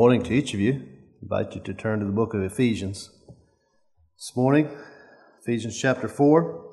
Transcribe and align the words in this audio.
Morning 0.00 0.22
to 0.22 0.32
each 0.32 0.54
of 0.54 0.60
you. 0.60 0.74
I 0.74 1.22
invite 1.22 1.56
you 1.56 1.60
to 1.60 1.74
turn 1.74 1.98
to 1.98 2.06
the 2.06 2.12
book 2.12 2.32
of 2.32 2.40
Ephesians. 2.40 3.10
This 4.16 4.36
morning, 4.36 4.70
Ephesians 5.42 5.76
chapter 5.76 6.06
4. 6.06 6.64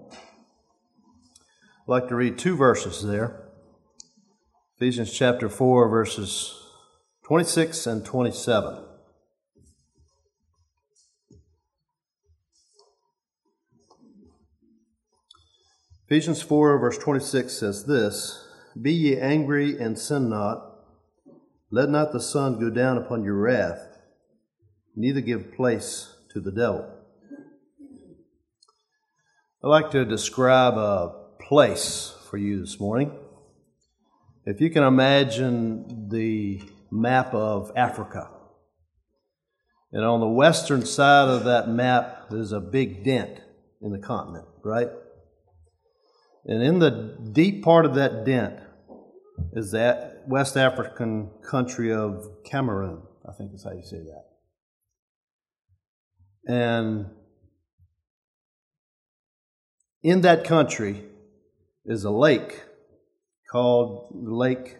I'd 0.00 0.16
like 1.86 2.08
to 2.08 2.14
read 2.14 2.38
two 2.38 2.56
verses 2.56 3.06
there. 3.06 3.50
Ephesians 4.78 5.12
chapter 5.12 5.50
4, 5.50 5.90
verses 5.90 6.58
26 7.26 7.86
and 7.86 8.02
27. 8.02 8.82
Ephesians 16.06 16.40
4, 16.40 16.78
verse 16.78 16.96
26 16.96 17.52
says 17.52 17.84
this 17.84 18.48
Be 18.80 18.94
ye 18.94 19.18
angry 19.18 19.78
and 19.78 19.98
sin 19.98 20.30
not. 20.30 20.71
Let 21.74 21.88
not 21.88 22.12
the 22.12 22.20
sun 22.20 22.60
go 22.60 22.68
down 22.68 22.98
upon 22.98 23.24
your 23.24 23.36
wrath, 23.36 23.96
neither 24.94 25.22
give 25.22 25.54
place 25.54 26.14
to 26.34 26.40
the 26.40 26.52
devil. 26.52 26.86
I'd 29.64 29.68
like 29.68 29.90
to 29.92 30.04
describe 30.04 30.74
a 30.74 31.14
place 31.40 32.14
for 32.28 32.36
you 32.36 32.60
this 32.60 32.78
morning. 32.78 33.18
If 34.44 34.60
you 34.60 34.68
can 34.68 34.82
imagine 34.82 36.10
the 36.10 36.60
map 36.90 37.32
of 37.32 37.72
Africa, 37.74 38.28
and 39.92 40.04
on 40.04 40.20
the 40.20 40.28
western 40.28 40.84
side 40.84 41.28
of 41.28 41.44
that 41.44 41.70
map 41.70 42.28
there's 42.28 42.52
a 42.52 42.60
big 42.60 43.02
dent 43.02 43.40
in 43.80 43.92
the 43.92 43.98
continent, 43.98 44.46
right? 44.62 44.90
And 46.44 46.62
in 46.62 46.80
the 46.80 47.16
deep 47.32 47.64
part 47.64 47.86
of 47.86 47.94
that 47.94 48.26
dent 48.26 48.60
is 49.54 49.70
that 49.70 50.11
West 50.26 50.56
African 50.56 51.30
country 51.48 51.92
of 51.92 52.26
Cameroon. 52.44 53.02
I 53.28 53.32
think 53.32 53.52
is 53.54 53.64
how 53.64 53.72
you 53.72 53.82
say 53.82 53.98
that. 53.98 54.24
And 56.46 57.06
in 60.02 60.22
that 60.22 60.44
country 60.44 61.04
is 61.84 62.04
a 62.04 62.10
lake 62.10 62.62
called 63.50 64.08
Lake 64.12 64.78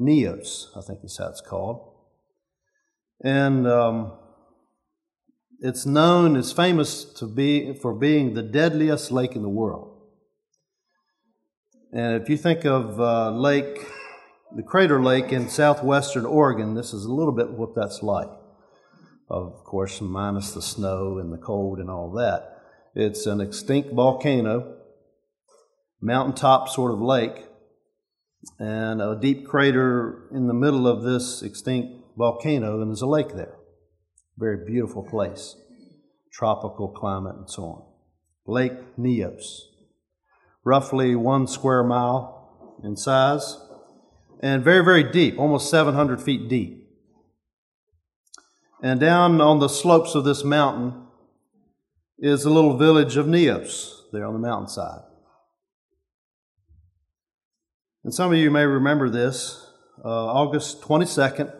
Nyos, 0.00 0.76
I 0.76 0.80
think 0.80 1.00
is 1.04 1.18
how 1.18 1.28
it's 1.28 1.40
called. 1.40 1.92
And 3.22 3.66
um, 3.66 4.12
it's 5.60 5.86
known, 5.86 6.36
it's 6.36 6.52
famous 6.52 7.04
to 7.04 7.26
be, 7.26 7.74
for 7.74 7.94
being 7.94 8.34
the 8.34 8.42
deadliest 8.42 9.12
lake 9.12 9.36
in 9.36 9.42
the 9.42 9.48
world. 9.48 9.92
And 11.92 12.20
if 12.20 12.28
you 12.28 12.36
think 12.36 12.64
of 12.64 13.00
uh, 13.00 13.30
Lake, 13.30 13.78
the 14.54 14.62
Crater 14.62 15.02
Lake 15.02 15.32
in 15.32 15.48
southwestern 15.48 16.24
Oregon, 16.24 16.74
this 16.74 16.92
is 16.92 17.04
a 17.04 17.12
little 17.12 17.32
bit 17.32 17.50
what 17.50 17.74
that's 17.74 18.02
like. 18.02 18.30
Of 19.28 19.64
course, 19.64 20.00
minus 20.00 20.52
the 20.52 20.62
snow 20.62 21.18
and 21.18 21.32
the 21.32 21.38
cold 21.38 21.80
and 21.80 21.90
all 21.90 22.12
that. 22.12 22.58
It's 22.94 23.26
an 23.26 23.40
extinct 23.40 23.92
volcano, 23.92 24.76
mountaintop 26.00 26.68
sort 26.68 26.92
of 26.92 27.00
lake, 27.00 27.46
and 28.60 29.02
a 29.02 29.18
deep 29.20 29.46
crater 29.46 30.28
in 30.32 30.46
the 30.46 30.54
middle 30.54 30.86
of 30.86 31.02
this 31.02 31.42
extinct 31.42 32.04
volcano, 32.16 32.80
and 32.80 32.90
there's 32.90 33.02
a 33.02 33.06
lake 33.06 33.34
there. 33.34 33.56
Very 34.38 34.64
beautiful 34.64 35.02
place, 35.02 35.56
tropical 36.32 36.88
climate 36.88 37.34
and 37.36 37.50
so 37.50 37.62
on. 37.64 37.82
Lake 38.46 38.96
Nyos, 38.96 39.62
roughly 40.64 41.16
one 41.16 41.48
square 41.48 41.82
mile 41.82 42.76
in 42.84 42.96
size, 42.96 43.56
and 44.44 44.62
very, 44.62 44.84
very 44.84 45.02
deep, 45.02 45.38
almost 45.38 45.70
700 45.70 46.20
feet 46.20 46.50
deep. 46.50 46.86
And 48.82 49.00
down 49.00 49.40
on 49.40 49.58
the 49.58 49.68
slopes 49.68 50.14
of 50.14 50.24
this 50.24 50.44
mountain 50.44 51.06
is 52.18 52.42
the 52.42 52.50
little 52.50 52.76
village 52.76 53.16
of 53.16 53.24
Nyos, 53.24 54.02
there 54.12 54.26
on 54.26 54.34
the 54.34 54.38
mountainside. 54.38 55.00
And 58.04 58.12
some 58.12 58.32
of 58.32 58.38
you 58.38 58.50
may 58.50 58.66
remember 58.66 59.08
this 59.08 59.66
uh, 60.04 60.08
August 60.08 60.82
22nd, 60.82 61.50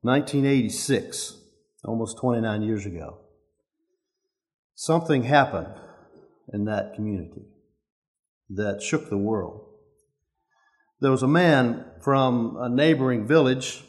1986, 0.00 1.36
almost 1.84 2.16
29 2.16 2.62
years 2.62 2.86
ago. 2.86 3.18
Something 4.74 5.24
happened 5.24 5.74
in 6.54 6.64
that 6.64 6.94
community 6.94 7.44
that 8.48 8.80
shook 8.80 9.10
the 9.10 9.18
world. 9.18 9.63
There 11.04 11.10
was 11.10 11.22
a 11.22 11.28
man 11.28 11.84
from 12.00 12.56
a 12.58 12.66
neighboring 12.66 13.26
village, 13.26 13.84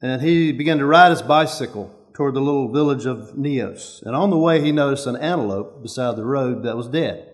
and 0.00 0.22
he 0.22 0.52
began 0.52 0.78
to 0.78 0.86
ride 0.86 1.10
his 1.10 1.22
bicycle 1.22 1.92
toward 2.12 2.34
the 2.34 2.40
little 2.40 2.68
village 2.68 3.04
of 3.04 3.32
Nyos. 3.36 4.00
And 4.00 4.14
on 4.14 4.30
the 4.30 4.38
way, 4.38 4.60
he 4.60 4.70
noticed 4.70 5.08
an 5.08 5.16
antelope 5.16 5.82
beside 5.82 6.14
the 6.14 6.24
road 6.24 6.62
that 6.62 6.76
was 6.76 6.86
dead. 6.86 7.32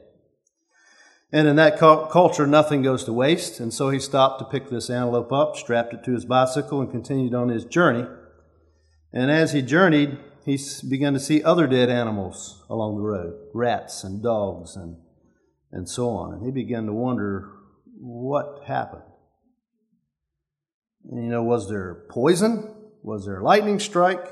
And 1.31 1.47
in 1.47 1.57
that 1.57 1.79
culture, 1.79 2.47
nothing 2.47 2.81
goes 2.81 3.05
to 3.05 3.13
waste. 3.13 3.61
And 3.61 3.71
so 3.71 3.91
he 3.91 4.01
stopped 4.01 4.39
to 4.39 4.47
pick 4.47 4.71
this 4.71 4.89
antelope 4.89 5.31
up, 5.31 5.57
strapped 5.57 5.93
it 5.93 6.03
to 6.05 6.15
his 6.15 6.25
bicycle, 6.25 6.81
and 6.81 6.91
continued 6.91 7.35
on 7.35 7.51
his 7.51 7.67
journey. 7.67 8.09
And 9.13 9.31
as 9.31 9.53
he 9.53 9.61
journeyed, 9.61 10.17
he 10.47 10.59
began 10.89 11.13
to 11.13 11.21
see 11.21 11.43
other 11.43 11.67
dead 11.67 11.91
animals 11.91 12.65
along 12.71 12.97
the 12.97 13.03
road 13.03 13.35
rats 13.53 14.05
and 14.05 14.23
dogs 14.23 14.75
and 14.75 14.97
and 15.71 15.87
so 15.87 16.09
on. 16.09 16.33
And 16.33 16.47
he 16.47 16.51
began 16.51 16.87
to 16.87 16.95
wonder 16.95 17.60
what 18.01 18.65
happened. 18.67 19.03
You 21.05 21.29
know, 21.29 21.43
was 21.43 21.69
there 21.69 22.07
poison? 22.11 22.75
Was 23.03 23.27
there 23.27 23.41
a 23.41 23.45
lightning 23.45 23.79
strike? 23.79 24.27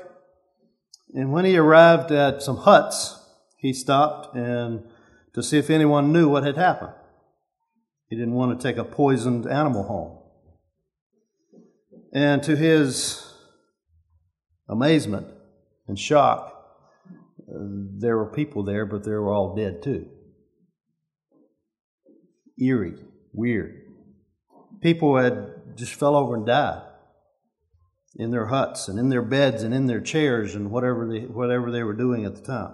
And 1.13 1.31
when 1.31 1.45
he 1.45 1.57
arrived 1.57 2.11
at 2.11 2.41
some 2.41 2.57
huts, 2.57 3.15
he 3.57 3.73
stopped 3.73 4.35
and 4.35 4.83
to 5.33 5.43
see 5.43 5.57
if 5.57 5.69
anyone 5.69 6.13
knew 6.13 6.29
what 6.29 6.43
had 6.43 6.57
happened. 6.57 6.93
He 8.09 8.15
didn't 8.15 8.33
want 8.33 8.59
to 8.59 8.67
take 8.67 8.77
a 8.77 8.83
poisoned 8.83 9.47
animal 9.47 9.83
home. 9.83 10.17
And 12.13 12.41
to 12.43 12.55
his 12.55 13.23
amazement 14.67 15.27
and 15.87 15.97
shock, 15.97 16.55
there 17.47 18.17
were 18.17 18.31
people 18.31 18.63
there, 18.63 18.85
but 18.85 19.03
they 19.03 19.11
were 19.11 19.31
all 19.31 19.55
dead 19.55 19.83
too 19.83 20.09
eerie, 22.59 22.97
weird. 23.33 23.81
People 24.81 25.17
had 25.17 25.77
just 25.77 25.93
fell 25.93 26.15
over 26.15 26.35
and 26.35 26.45
died 26.45 26.83
in 28.15 28.31
their 28.31 28.47
huts 28.47 28.87
and 28.87 28.99
in 28.99 29.09
their 29.09 29.21
beds 29.21 29.63
and 29.63 29.73
in 29.73 29.85
their 29.85 30.01
chairs 30.01 30.55
and 30.55 30.71
whatever 30.71 31.07
they, 31.07 31.21
whatever 31.21 31.71
they 31.71 31.83
were 31.83 31.93
doing 31.93 32.25
at 32.25 32.35
the 32.35 32.41
time. 32.41 32.73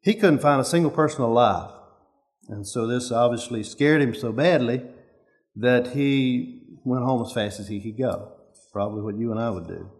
He 0.00 0.14
couldn't 0.14 0.40
find 0.40 0.60
a 0.60 0.64
single 0.64 0.90
person 0.90 1.22
alive. 1.22 1.70
And 2.48 2.66
so 2.66 2.86
this 2.86 3.10
obviously 3.10 3.62
scared 3.62 4.00
him 4.00 4.14
so 4.14 4.32
badly 4.32 4.82
that 5.56 5.88
he 5.88 6.62
went 6.84 7.04
home 7.04 7.22
as 7.22 7.32
fast 7.32 7.60
as 7.60 7.68
he 7.68 7.80
could 7.80 7.98
go. 7.98 8.32
Probably 8.72 9.02
what 9.02 9.18
you 9.18 9.30
and 9.30 9.40
I 9.40 9.50
would 9.50 9.66
do. 9.66 9.90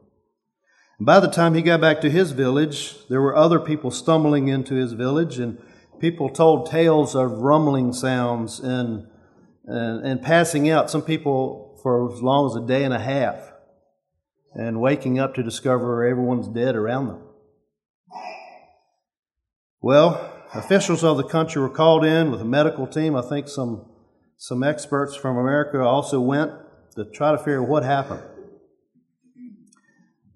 And 0.98 1.06
by 1.06 1.20
the 1.20 1.28
time 1.28 1.54
he 1.54 1.62
got 1.62 1.80
back 1.80 2.00
to 2.02 2.10
his 2.10 2.32
village, 2.32 3.06
there 3.08 3.20
were 3.20 3.36
other 3.36 3.58
people 3.58 3.90
stumbling 3.90 4.48
into 4.48 4.74
his 4.74 4.92
village 4.92 5.38
and 5.38 5.58
people 6.00 6.28
told 6.28 6.70
tales 6.70 7.14
of 7.14 7.38
rumbling 7.38 7.92
sounds 7.92 8.60
and, 8.60 9.06
and, 9.68 10.04
and 10.04 10.22
passing 10.22 10.70
out, 10.70 10.90
some 10.90 11.02
people 11.02 11.78
for 11.82 12.12
as 12.12 12.22
long 12.22 12.50
as 12.50 12.56
a 12.56 12.66
day 12.66 12.84
and 12.84 12.94
a 12.94 12.98
half, 12.98 13.52
and 14.54 14.80
waking 14.80 15.18
up 15.18 15.34
to 15.34 15.42
discover 15.42 16.04
everyone's 16.04 16.48
dead 16.48 16.74
around 16.74 17.08
them. 17.08 17.22
Well, 19.80 20.32
officials 20.54 21.04
of 21.04 21.18
the 21.18 21.24
country 21.24 21.62
were 21.62 21.68
called 21.68 22.04
in 22.04 22.30
with 22.30 22.40
a 22.40 22.44
medical 22.46 22.86
team. 22.86 23.14
I 23.14 23.22
think 23.22 23.46
some, 23.46 23.88
some 24.36 24.62
experts 24.64 25.14
from 25.14 25.36
America 25.36 25.80
also 25.80 26.20
went 26.20 26.52
to 26.96 27.04
try 27.04 27.30
to 27.30 27.38
figure 27.38 27.62
out 27.62 27.68
what 27.68 27.84
happened. 27.84 28.22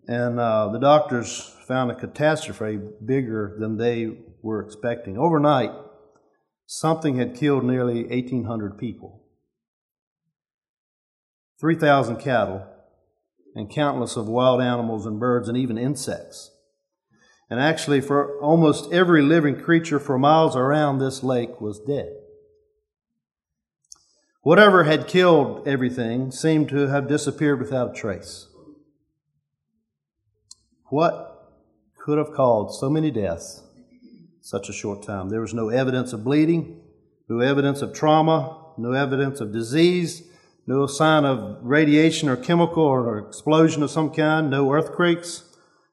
And 0.06 0.38
uh, 0.38 0.68
the 0.68 0.78
doctors 0.78 1.56
found 1.66 1.90
a 1.90 1.94
catastrophe 1.94 2.78
bigger 3.04 3.56
than 3.58 3.78
they 3.78 4.18
were 4.42 4.62
expecting. 4.62 5.16
Overnight, 5.16 5.70
something 6.66 7.16
had 7.16 7.34
killed 7.34 7.64
nearly 7.64 8.04
1,800 8.04 8.78
people, 8.78 9.21
3,000 11.62 12.16
cattle, 12.16 12.66
and 13.54 13.70
countless 13.70 14.16
of 14.16 14.26
wild 14.26 14.60
animals 14.60 15.06
and 15.06 15.20
birds 15.20 15.48
and 15.48 15.56
even 15.56 15.78
insects. 15.78 16.50
And 17.48 17.60
actually, 17.60 18.00
for 18.00 18.36
almost 18.40 18.92
every 18.92 19.22
living 19.22 19.60
creature 19.60 20.00
for 20.00 20.18
miles 20.18 20.56
around 20.56 20.98
this 20.98 21.22
lake 21.22 21.60
was 21.60 21.78
dead. 21.78 22.12
Whatever 24.40 24.82
had 24.82 25.06
killed 25.06 25.68
everything 25.68 26.32
seemed 26.32 26.68
to 26.70 26.88
have 26.88 27.06
disappeared 27.06 27.60
without 27.60 27.92
a 27.92 27.94
trace. 27.94 28.48
What 30.86 31.54
could 31.96 32.18
have 32.18 32.32
caused 32.32 32.80
so 32.80 32.90
many 32.90 33.12
deaths 33.12 33.62
such 34.40 34.68
a 34.68 34.72
short 34.72 35.04
time. 35.04 35.28
There 35.28 35.40
was 35.40 35.54
no 35.54 35.68
evidence 35.68 36.12
of 36.12 36.24
bleeding, 36.24 36.80
no 37.28 37.38
evidence 37.38 37.80
of 37.80 37.94
trauma, 37.94 38.72
no 38.76 38.90
evidence 38.90 39.40
of 39.40 39.52
disease, 39.52 40.24
no 40.66 40.86
sign 40.86 41.24
of 41.24 41.58
radiation 41.62 42.28
or 42.28 42.36
chemical 42.36 42.82
or 42.84 43.18
explosion 43.18 43.82
of 43.82 43.90
some 43.90 44.10
kind, 44.10 44.50
no 44.50 44.72
earthquakes, 44.72 45.44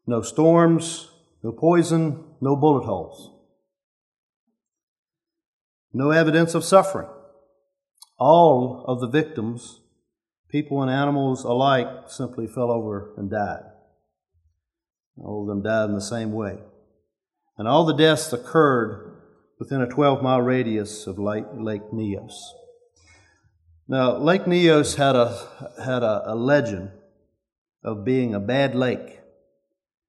no 0.06 0.22
storms, 0.22 1.12
no 1.44 1.52
poison, 1.52 2.24
no 2.42 2.56
bullet 2.56 2.86
holes. 2.86 3.32
No 5.94 6.12
evidence 6.12 6.54
of 6.54 6.64
suffering. 6.64 7.10
All 8.20 8.86
of 8.88 9.00
the 9.00 9.08
victims, 9.08 9.82
people 10.50 10.82
and 10.82 10.92
animals 10.92 11.44
alike, 11.44 11.88
simply 12.08 12.46
fell 12.48 12.70
over 12.70 13.14
and 13.18 13.30
died. 13.30 13.64
All 15.18 15.42
of 15.42 15.48
them 15.48 15.64
died 15.64 15.90
in 15.90 15.96
the 15.96 16.02
same 16.02 16.32
way. 16.32 16.60
And 17.58 17.68
all 17.68 17.86
the 17.86 17.96
deaths 17.96 18.32
occurred 18.32 19.16
within 19.60 19.82
a 19.82 19.88
12 19.88 20.22
mile 20.22 20.42
radius 20.42 21.08
of 21.08 21.18
Lake, 21.18 21.46
Nyos. 21.54 22.34
Now, 23.92 24.18
Lake 24.18 24.44
Nyos 24.44 24.98
had 24.98 25.16
a, 25.16 25.36
had 25.84 26.04
a, 26.04 26.34
a 26.34 26.36
legend 26.36 26.92
of 27.84 28.06
being 28.06 28.36
a 28.36 28.40
bad 28.40 28.76
lake 28.76 29.20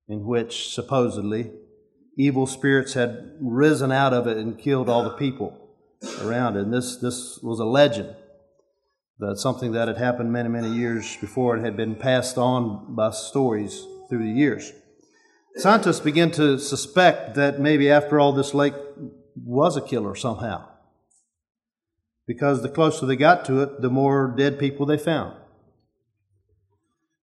in 0.06 0.26
which 0.26 0.68
supposedly 0.68 1.50
evil 2.18 2.46
spirits 2.46 2.92
had 2.92 3.38
risen 3.40 3.90
out 3.90 4.12
of 4.12 4.26
it 4.26 4.36
and 4.36 4.58
killed 4.58 4.90
all 4.90 5.02
the 5.02 5.16
people 5.16 5.56
around 6.22 6.58
it. 6.58 6.64
And 6.64 6.74
this, 6.74 6.96
this 6.96 7.38
was 7.42 7.58
a 7.58 7.64
legend 7.64 8.14
that 9.18 9.38
something 9.38 9.72
that 9.72 9.88
had 9.88 9.96
happened 9.96 10.30
many, 10.30 10.50
many 10.50 10.68
years 10.68 11.16
before 11.16 11.56
and 11.56 11.64
had 11.64 11.78
been 11.78 11.94
passed 11.94 12.36
on 12.36 12.94
by 12.94 13.12
stories 13.12 13.86
through 14.10 14.24
the 14.24 14.38
years. 14.38 14.74
Scientists 15.56 16.00
begin 16.00 16.30
to 16.32 16.58
suspect 16.58 17.34
that 17.36 17.58
maybe 17.58 17.90
after 17.90 18.20
all 18.20 18.34
this 18.34 18.52
lake 18.52 18.74
was 19.42 19.78
a 19.78 19.80
killer 19.80 20.14
somehow. 20.14 20.69
Because 22.30 22.62
the 22.62 22.68
closer 22.68 23.06
they 23.06 23.16
got 23.16 23.44
to 23.46 23.60
it, 23.60 23.82
the 23.82 23.90
more 23.90 24.32
dead 24.36 24.56
people 24.56 24.86
they 24.86 24.96
found. 24.96 25.34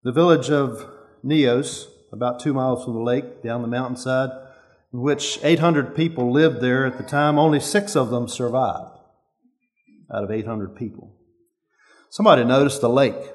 The 0.04 0.12
village 0.12 0.50
of 0.50 0.86
Nyos, 1.24 1.88
about 2.12 2.42
two 2.42 2.54
miles 2.54 2.84
from 2.84 2.96
the 2.96 3.00
lake, 3.00 3.42
down 3.42 3.62
the 3.62 3.70
mountainside, 3.70 4.32
in 4.92 5.00
which 5.00 5.40
800 5.42 5.96
people 5.96 6.30
lived 6.30 6.60
there 6.60 6.86
at 6.86 6.98
the 6.98 7.06
time, 7.06 7.40
only 7.40 7.62
six 7.62 7.96
of 7.96 8.10
them 8.10 8.28
survived 8.28 9.00
out 10.14 10.26
of 10.26 10.30
800 10.30 10.76
people. 10.76 11.16
Somebody 12.10 12.44
noticed 12.44 12.82
the 12.82 12.90
lake, 12.90 13.32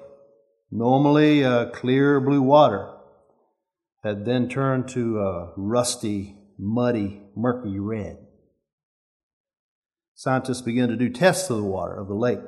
normally 0.70 1.42
uh, 1.42 1.70
clear 1.70 2.20
blue 2.20 2.42
water, 2.42 2.92
had 4.04 4.26
then 4.26 4.50
turned 4.50 4.88
to 4.88 5.20
a 5.20 5.54
rusty, 5.56 6.36
muddy, 6.58 7.22
murky 7.34 7.78
red. 7.78 8.21
Scientists 10.14 10.60
began 10.60 10.88
to 10.88 10.96
do 10.96 11.08
tests 11.08 11.50
of 11.50 11.56
the 11.56 11.64
water 11.64 11.94
of 11.94 12.08
the 12.08 12.14
lake, 12.14 12.40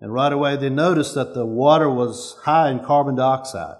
and 0.00 0.12
right 0.12 0.32
away 0.32 0.56
they 0.56 0.70
noticed 0.70 1.14
that 1.14 1.34
the 1.34 1.46
water 1.46 1.88
was 1.88 2.36
high 2.42 2.70
in 2.70 2.80
carbon 2.80 3.14
dioxide. 3.14 3.76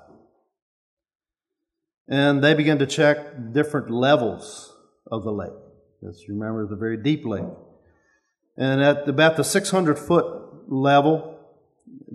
And 2.06 2.44
they 2.44 2.54
began 2.54 2.78
to 2.78 2.86
check 2.86 3.52
different 3.52 3.90
levels 3.90 4.76
of 5.10 5.24
the 5.24 5.32
lake. 5.32 5.52
As 6.06 6.22
you 6.28 6.34
remember, 6.34 6.64
it's 6.64 6.72
a 6.72 6.76
very 6.76 6.98
deep 6.98 7.24
lake. 7.24 7.44
And 8.56 8.82
at 8.82 9.08
about 9.08 9.36
the 9.36 9.44
600 9.44 9.98
foot 9.98 10.70
level, 10.70 11.38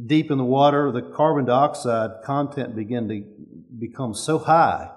deep 0.06 0.30
in 0.32 0.38
the 0.38 0.44
water, 0.44 0.92
the 0.92 1.02
carbon 1.02 1.46
dioxide 1.46 2.24
content 2.24 2.76
began 2.76 3.08
to 3.10 3.24
become 3.80 4.14
so 4.14 4.38
high 4.38 4.92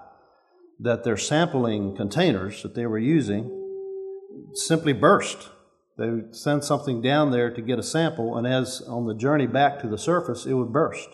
that 0.79 1.03
their 1.03 1.17
sampling 1.17 1.95
containers 1.95 2.61
that 2.63 2.75
they 2.75 2.85
were 2.85 2.99
using 2.99 3.49
simply 4.53 4.93
burst. 4.93 5.49
They 5.97 6.09
would 6.09 6.35
send 6.35 6.63
something 6.63 7.01
down 7.01 7.31
there 7.31 7.53
to 7.53 7.61
get 7.61 7.79
a 7.79 7.83
sample, 7.83 8.35
and 8.35 8.47
as 8.47 8.81
on 8.81 9.05
the 9.05 9.13
journey 9.13 9.47
back 9.47 9.79
to 9.81 9.87
the 9.87 9.97
surface, 9.97 10.45
it 10.45 10.53
would 10.53 10.73
burst. 10.73 11.09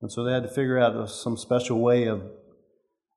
And 0.00 0.10
so 0.10 0.24
they 0.24 0.32
had 0.32 0.44
to 0.44 0.48
figure 0.48 0.78
out 0.78 1.10
some 1.10 1.36
special 1.36 1.80
way 1.80 2.06
of 2.06 2.22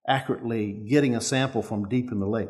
accurately 0.08 0.72
getting 0.90 1.16
a 1.16 1.22
sample 1.22 1.62
from 1.62 1.88
deep 1.88 2.12
in 2.12 2.20
the 2.20 2.28
lake. 2.28 2.50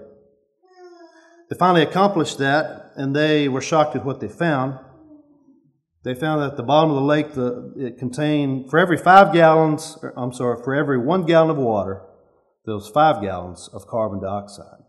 They 1.49 1.57
finally 1.57 1.83
accomplished 1.83 2.37
that, 2.39 2.93
and 2.95 3.15
they 3.15 3.47
were 3.47 3.61
shocked 3.61 3.95
at 3.95 4.05
what 4.05 4.21
they 4.21 4.27
found. 4.27 4.79
They 6.03 6.15
found 6.15 6.41
that 6.41 6.51
at 6.51 6.57
the 6.57 6.63
bottom 6.63 6.89
of 6.91 6.95
the 6.95 7.01
lake, 7.01 7.33
the, 7.33 7.73
it 7.77 7.97
contained, 7.97 8.69
for 8.69 8.79
every 8.79 8.97
five 8.97 9.33
gallons, 9.33 9.97
er, 10.01 10.13
I'm 10.17 10.33
sorry, 10.33 10.61
for 10.63 10.73
every 10.73 10.97
one 10.97 11.25
gallon 11.25 11.51
of 11.51 11.57
water, 11.57 12.01
there 12.65 12.75
was 12.75 12.89
five 12.89 13.21
gallons 13.21 13.69
of 13.73 13.87
carbon 13.87 14.21
dioxide. 14.21 14.82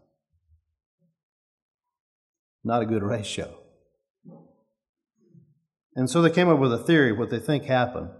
Not 2.64 2.82
a 2.82 2.86
good 2.86 3.02
ratio. 3.02 3.58
And 5.94 6.10
so 6.10 6.22
they 6.22 6.30
came 6.30 6.48
up 6.48 6.58
with 6.58 6.72
a 6.72 6.78
theory 6.78 7.12
what 7.12 7.30
they 7.30 7.38
think 7.38 7.64
happened. 7.64 8.10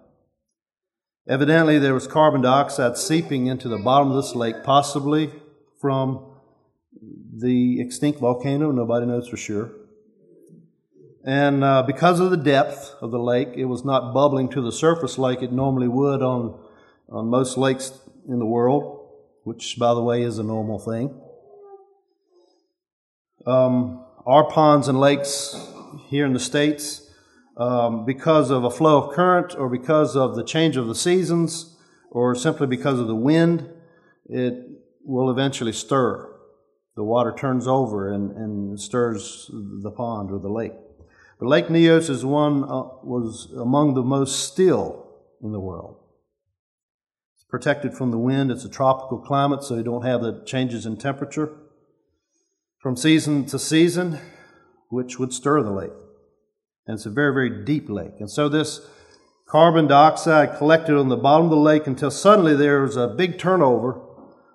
Evidently, 1.27 1.79
there 1.79 1.95
was 1.95 2.07
carbon 2.07 2.43
dioxide 2.43 2.99
seeping 2.99 3.47
into 3.47 3.69
the 3.69 3.79
bottom 3.79 4.11
of 4.11 4.17
this 4.17 4.35
lake, 4.35 4.63
possibly 4.63 5.33
from 5.81 6.33
the 7.35 7.81
extinct 7.81 8.21
volcano. 8.21 8.71
Nobody 8.71 9.07
knows 9.07 9.27
for 9.27 9.39
sure. 9.39 9.73
And 11.27 11.65
uh, 11.65 11.83
because 11.83 12.21
of 12.21 12.31
the 12.31 12.37
depth 12.37 12.95
of 13.01 13.11
the 13.11 13.19
lake, 13.19 13.49
it 13.55 13.65
was 13.65 13.85
not 13.85 14.13
bubbling 14.13 14.51
to 14.51 14.61
the 14.61 14.71
surface 14.71 15.17
like 15.17 15.43
it 15.43 15.51
normally 15.51 15.89
would 15.89 16.21
on, 16.21 16.63
on 17.09 17.29
most 17.29 17.57
lakes 17.57 17.99
in 18.29 18.39
the 18.39 18.47
world, 18.47 19.09
which, 19.45 19.79
by 19.79 19.95
the 19.95 20.03
way, 20.03 20.23
is 20.23 20.39
a 20.39 20.43
normal 20.43 20.79
thing. 20.79 21.19
Um, 23.47 24.04
our 24.27 24.45
ponds 24.45 24.89
and 24.89 24.99
lakes 24.99 25.55
here 26.09 26.25
in 26.25 26.33
the 26.33 26.41
States, 26.41 27.11
um, 27.57 28.05
because 28.05 28.51
of 28.51 28.65
a 28.65 28.71
flow 28.71 29.03
of 29.03 29.15
current 29.15 29.55
or 29.57 29.69
because 29.69 30.17
of 30.17 30.35
the 30.35 30.45
change 30.45 30.77
of 30.77 30.87
the 30.87 30.95
seasons 30.95 31.77
or 32.11 32.35
simply 32.35 32.67
because 32.67 32.99
of 32.99 33.07
the 33.07 33.15
wind, 33.15 33.69
it 34.27 34.67
will 35.05 35.31
eventually 35.31 35.73
stir. 35.73 36.31
The 36.97 37.05
water 37.05 37.35
turns 37.37 37.67
over 37.67 38.13
and, 38.13 38.31
and 38.37 38.81
stirs 38.81 39.51
the 39.53 39.91
pond 39.91 40.31
or 40.31 40.39
the 40.39 40.49
lake. 40.49 40.73
But 41.39 41.49
Lake 41.49 41.67
Nyos 41.67 42.09
is 42.09 42.25
one 42.25 42.65
uh, 42.65 42.85
was 43.03 43.53
among 43.57 43.95
the 43.95 44.03
most 44.03 44.49
still 44.49 45.07
in 45.43 45.53
the 45.53 45.61
world. 45.61 45.97
It's 47.35 47.45
protected 47.45 47.95
from 47.95 48.13
the 48.13 48.19
wind. 48.19 48.51
It's 48.51 48.65
a 48.65 48.69
tropical 48.69 49.19
climate, 49.19 49.65
so 49.65 49.75
you 49.75 49.83
don't 49.83 50.07
have 50.07 50.23
the 50.23 50.43
changes 50.47 50.87
in 50.87 50.97
temperature 50.97 51.53
from 52.85 52.97
season 52.97 53.47
to 53.47 53.59
season, 53.59 54.21
which 54.91 55.19
would 55.19 55.33
stir 55.33 55.61
the 55.63 55.73
lake. 55.73 55.91
And 56.87 56.95
it's 56.95 57.07
a 57.07 57.11
very, 57.11 57.33
very 57.33 57.65
deep 57.65 57.89
lake. 57.89 58.21
And 58.21 58.31
so 58.31 58.49
this 58.49 58.81
carbon 59.49 59.89
dioxide 59.89 60.59
collected 60.59 60.97
on 60.97 61.09
the 61.09 61.17
bottom 61.17 61.47
of 61.47 61.51
the 61.51 61.57
lake 61.57 61.89
until 61.89 62.13
suddenly 62.13 62.55
there 62.55 62.83
was 62.83 62.97
a 62.97 63.09
big 63.09 63.39
turnover. 63.39 64.01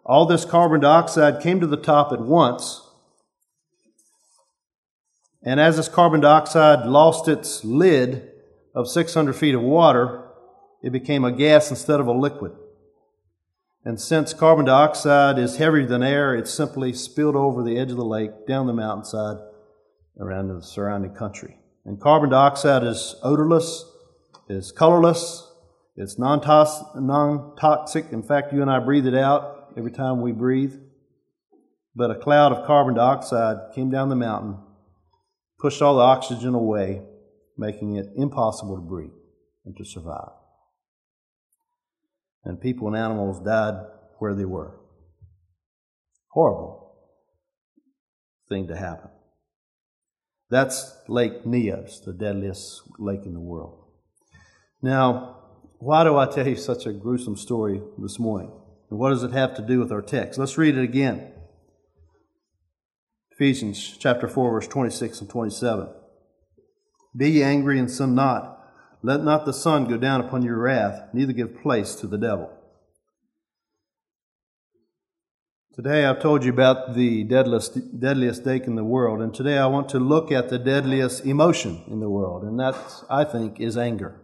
All 0.06 0.26
this 0.26 0.46
carbon 0.46 0.80
dioxide 0.80 1.42
came 1.42 1.60
to 1.60 1.68
the 1.68 1.76
top 1.76 2.14
at 2.14 2.22
once 2.22 2.86
and 5.44 5.60
as 5.60 5.78
this 5.78 5.88
carbon 5.88 6.20
dioxide 6.20 6.86
lost 6.86 7.28
its 7.28 7.64
lid 7.64 8.30
of 8.76 8.90
600 8.90 9.34
feet 9.34 9.56
of 9.56 9.62
water, 9.62 10.30
it 10.84 10.92
became 10.92 11.24
a 11.24 11.32
gas 11.32 11.70
instead 11.70 12.00
of 12.00 12.08
a 12.08 12.12
liquid. 12.12 12.52
And 13.86 14.00
since 14.00 14.34
carbon 14.34 14.66
dioxide 14.66 15.40
is 15.40 15.58
heavier 15.58 15.86
than 15.86 16.04
air, 16.04 16.36
it 16.36 16.48
simply 16.48 16.94
spilled 16.94 17.36
over 17.36 17.64
the 17.64 17.78
edge 17.78 17.92
of 17.92 17.98
the 17.98 18.06
lake, 18.06 18.46
down 18.46 18.68
the 18.68 18.74
mountainside, 18.74 19.38
around 20.20 20.50
the 20.50 20.62
surrounding 20.62 21.16
country. 21.16 21.58
And 21.86 22.00
carbon 22.00 22.30
dioxide 22.30 22.84
is 22.84 23.16
odorless, 23.24 23.86
is 24.50 24.72
colorless, 24.72 25.50
it's 25.96 26.20
non 26.20 26.42
toxic. 26.42 28.12
In 28.12 28.24
fact, 28.24 28.54
you 28.54 28.62
and 28.62 28.70
I 28.70 28.80
breathe 28.80 29.08
it 29.08 29.16
out 29.16 29.74
every 29.78 29.92
time 29.92 30.22
we 30.22 30.32
breathe. 30.32 30.76
But 31.96 32.12
a 32.12 32.16
cloud 32.16 32.52
of 32.52 32.66
carbon 32.66 32.96
dioxide 32.96 33.74
came 33.74 33.90
down 33.90 34.10
the 34.10 34.16
mountain 34.16 34.58
pushed 35.60 35.82
all 35.82 35.98
the 35.98 36.02
oxygen 36.02 36.56
away, 36.56 37.02
making 37.58 37.96
it 37.96 38.08
impossible 38.16 38.76
to 38.76 38.82
breathe 38.82 39.12
and 39.66 39.76
to 39.78 39.84
survive. 39.84 40.32
And 42.50 42.60
people 42.60 42.88
and 42.88 42.98
animals 42.98 43.40
died 43.40 43.76
where 44.18 44.34
they 44.34 44.44
were. 44.44 44.76
Horrible 46.30 46.96
thing 48.50 48.68
to 48.70 48.76
happen. 48.76 49.12
That's 50.50 50.98
Lake 51.08 51.46
Nyos, 51.46 52.04
the 52.04 52.12
deadliest 52.12 52.82
lake 52.98 53.22
in 53.28 53.36
the 53.36 53.40
world. 53.40 53.86
Now, 54.82 55.36
why 55.78 56.04
do 56.04 56.18
I 56.18 56.26
tell 56.26 56.48
you 56.48 56.56
such 56.56 56.88
a 56.88 56.92
gruesome 56.92 57.38
story 57.38 57.84
this 58.00 58.18
morning? 58.18 58.52
And 58.90 58.98
what 58.98 59.12
does 59.12 59.22
it 59.22 59.32
have 59.32 59.54
to 59.58 59.62
do 59.62 59.78
with 59.78 59.92
our 59.92 60.02
text? 60.02 60.40
Let's 60.40 60.58
read 60.58 60.76
it 60.76 60.84
again. 60.84 61.32
Ephesians 63.32 63.96
chapter 64.00 64.28
4, 64.28 64.52
verse 64.54 64.68
26 64.68 65.22
and 65.22 65.30
27. 65.30 65.88
Be 67.16 67.44
angry 67.44 67.78
and 67.78 67.92
sin 67.92 68.16
not. 68.16 68.59
Let 69.02 69.24
not 69.24 69.46
the 69.46 69.54
sun 69.54 69.86
go 69.86 69.98
down 69.98 70.22
upon 70.22 70.44
your 70.44 70.58
wrath, 70.58 71.10
neither 71.14 71.34
give 71.34 71.62
place 71.62 71.96
to 71.96 72.08
the 72.08 72.18
devil. 72.18 72.52
Today 75.74 76.06
I've 76.06 76.22
told 76.22 76.44
you 76.44 76.52
about 76.52 76.96
the 76.96 77.24
deadliest, 77.24 78.02
deadliest 78.02 78.46
lake 78.46 78.66
in 78.66 78.76
the 78.76 78.84
world, 78.84 79.22
and 79.22 79.34
today 79.34 79.58
I 79.58 79.68
want 79.68 79.88
to 79.90 80.00
look 80.00 80.30
at 80.30 80.50
the 80.50 80.60
deadliest 80.60 81.26
emotion 81.26 81.84
in 81.88 82.02
the 82.02 82.10
world, 82.10 82.44
and 82.44 82.60
that, 82.60 82.76
I 83.10 83.24
think, 83.24 83.62
is 83.62 83.78
anger. 83.78 84.20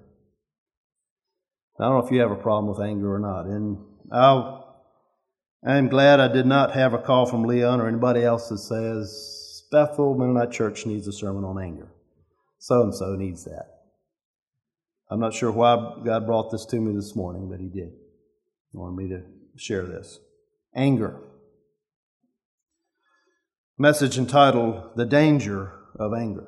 I 1.79 1.83
don't 1.83 1.99
know 1.99 2.05
if 2.05 2.11
you 2.11 2.19
have 2.19 2.31
a 2.31 2.35
problem 2.35 2.67
with 2.67 2.85
anger 2.85 3.13
or 3.13 3.19
not. 3.19 3.45
And 3.45 3.77
i 4.11 4.61
I'm 5.65 5.87
glad 5.87 6.19
I 6.19 6.27
did 6.27 6.45
not 6.45 6.73
have 6.73 6.93
a 6.93 6.97
call 6.99 7.25
from 7.25 7.43
Leon 7.43 7.81
or 7.81 7.87
anybody 7.87 8.23
else 8.23 8.49
that 8.49 8.59
says 8.59 9.63
Bethel 9.71 10.15
Mennonite 10.15 10.51
Church 10.51 10.85
needs 10.85 11.07
a 11.07 11.13
sermon 11.13 11.43
on 11.43 11.61
anger. 11.61 11.87
So 12.59 12.81
and 12.81 12.93
so 12.93 13.15
needs 13.15 13.45
that. 13.45 13.74
I'm 15.09 15.19
not 15.19 15.33
sure 15.33 15.51
why 15.51 15.97
God 16.03 16.25
brought 16.25 16.51
this 16.51 16.65
to 16.65 16.79
me 16.79 16.95
this 16.95 17.15
morning, 17.15 17.49
but 17.49 17.59
He 17.59 17.67
did. 17.67 17.91
He 18.71 18.77
wanted 18.77 18.95
me 18.95 19.09
to 19.09 19.23
share 19.55 19.83
this. 19.83 20.19
Anger. 20.75 21.21
Message 23.77 24.17
entitled 24.17 24.95
The 24.95 25.05
Danger 25.05 25.73
of 25.99 26.13
Anger. 26.13 26.47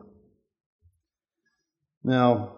Now, 2.04 2.54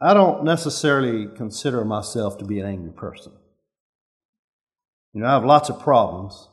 I 0.00 0.14
don't 0.14 0.44
necessarily 0.44 1.28
consider 1.36 1.84
myself 1.84 2.38
to 2.38 2.44
be 2.44 2.58
an 2.58 2.66
angry 2.66 2.92
person. 2.92 3.32
You 5.12 5.20
know, 5.20 5.28
I 5.28 5.32
have 5.32 5.44
lots 5.44 5.68
of 5.68 5.78
problems, 5.78 6.48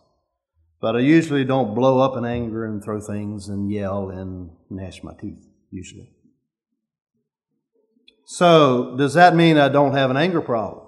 but 0.80 0.96
I 0.96 1.00
usually 1.00 1.46
don't 1.46 1.74
blow 1.74 2.00
up 2.00 2.16
in 2.16 2.26
anger 2.26 2.66
and 2.66 2.84
throw 2.84 3.02
things 3.02 3.48
and 3.48 3.72
yell 3.72 4.10
and 4.10 4.52
gnash 4.70 5.02
my 5.02 5.14
teeth, 5.20 5.48
usually. 5.72 6.12
So, 8.32 8.96
does 8.96 9.16
that 9.16 9.36
mean 9.36 9.58
I 9.58 9.70
don't 9.70 9.96
have 9.96 10.12
an 10.12 10.16
anger 10.16 10.40
problem? 10.40 10.86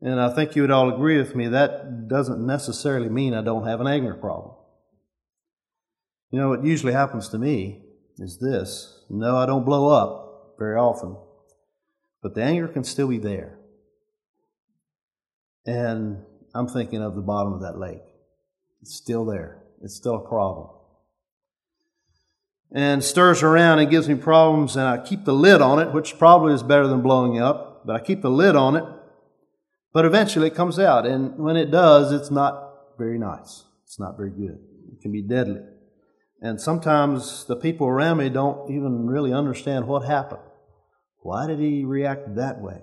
And 0.00 0.20
I 0.20 0.34
think 0.34 0.56
you 0.56 0.62
would 0.62 0.72
all 0.72 0.92
agree 0.92 1.18
with 1.18 1.36
me 1.36 1.46
that 1.46 2.08
doesn't 2.08 2.44
necessarily 2.44 3.08
mean 3.08 3.32
I 3.32 3.42
don't 3.42 3.64
have 3.64 3.80
an 3.80 3.86
anger 3.86 4.14
problem. 4.14 4.56
You 6.32 6.40
know, 6.40 6.48
what 6.48 6.64
usually 6.64 6.94
happens 6.94 7.28
to 7.28 7.38
me 7.38 7.84
is 8.18 8.40
this 8.40 9.04
no, 9.08 9.36
I 9.36 9.46
don't 9.46 9.64
blow 9.64 9.86
up 9.88 10.56
very 10.58 10.76
often, 10.76 11.16
but 12.24 12.34
the 12.34 12.42
anger 12.42 12.66
can 12.66 12.82
still 12.82 13.06
be 13.06 13.18
there. 13.18 13.56
And 15.64 16.24
I'm 16.56 16.66
thinking 16.66 17.02
of 17.02 17.14
the 17.14 17.22
bottom 17.22 17.52
of 17.52 17.60
that 17.60 17.78
lake. 17.78 18.02
It's 18.82 18.96
still 18.96 19.24
there, 19.24 19.62
it's 19.80 19.94
still 19.94 20.16
a 20.16 20.28
problem. 20.28 20.70
And 22.72 23.02
stirs 23.02 23.42
around 23.42 23.78
and 23.78 23.90
gives 23.90 24.08
me 24.08 24.16
problems, 24.16 24.76
and 24.76 24.86
I 24.86 24.98
keep 24.98 25.24
the 25.24 25.32
lid 25.32 25.62
on 25.62 25.78
it, 25.78 25.92
which 25.92 26.18
probably 26.18 26.52
is 26.52 26.62
better 26.62 26.86
than 26.86 27.00
blowing 27.00 27.40
up, 27.40 27.86
but 27.86 27.96
I 27.96 28.04
keep 28.04 28.22
the 28.22 28.30
lid 28.30 28.56
on 28.56 28.76
it. 28.76 28.84
But 29.92 30.04
eventually 30.04 30.48
it 30.48 30.54
comes 30.54 30.78
out, 30.78 31.06
and 31.06 31.38
when 31.38 31.56
it 31.56 31.70
does, 31.70 32.12
it's 32.12 32.30
not 32.30 32.98
very 32.98 33.18
nice. 33.18 33.64
It's 33.84 34.00
not 34.00 34.16
very 34.16 34.30
good. 34.30 34.58
It 34.92 35.00
can 35.00 35.12
be 35.12 35.22
deadly. 35.22 35.60
And 36.42 36.60
sometimes 36.60 37.44
the 37.44 37.56
people 37.56 37.86
around 37.86 38.18
me 38.18 38.28
don't 38.28 38.70
even 38.70 39.06
really 39.06 39.32
understand 39.32 39.86
what 39.86 40.04
happened. 40.04 40.42
Why 41.20 41.46
did 41.46 41.58
he 41.60 41.84
react 41.84 42.34
that 42.34 42.60
way? 42.60 42.82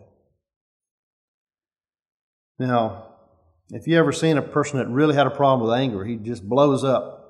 Now, 2.58 3.10
if 3.70 3.88
you 3.88 3.98
ever 3.98 4.12
seen 4.12 4.38
a 4.38 4.42
person 4.42 4.80
that 4.80 4.88
really 4.88 5.16
had 5.16 5.28
a 5.28 5.32
problem 5.32 5.68
with 5.68 5.78
anger, 5.78 6.04
he 6.04 6.16
just 6.16 6.48
blows 6.48 6.84
up 6.84 7.23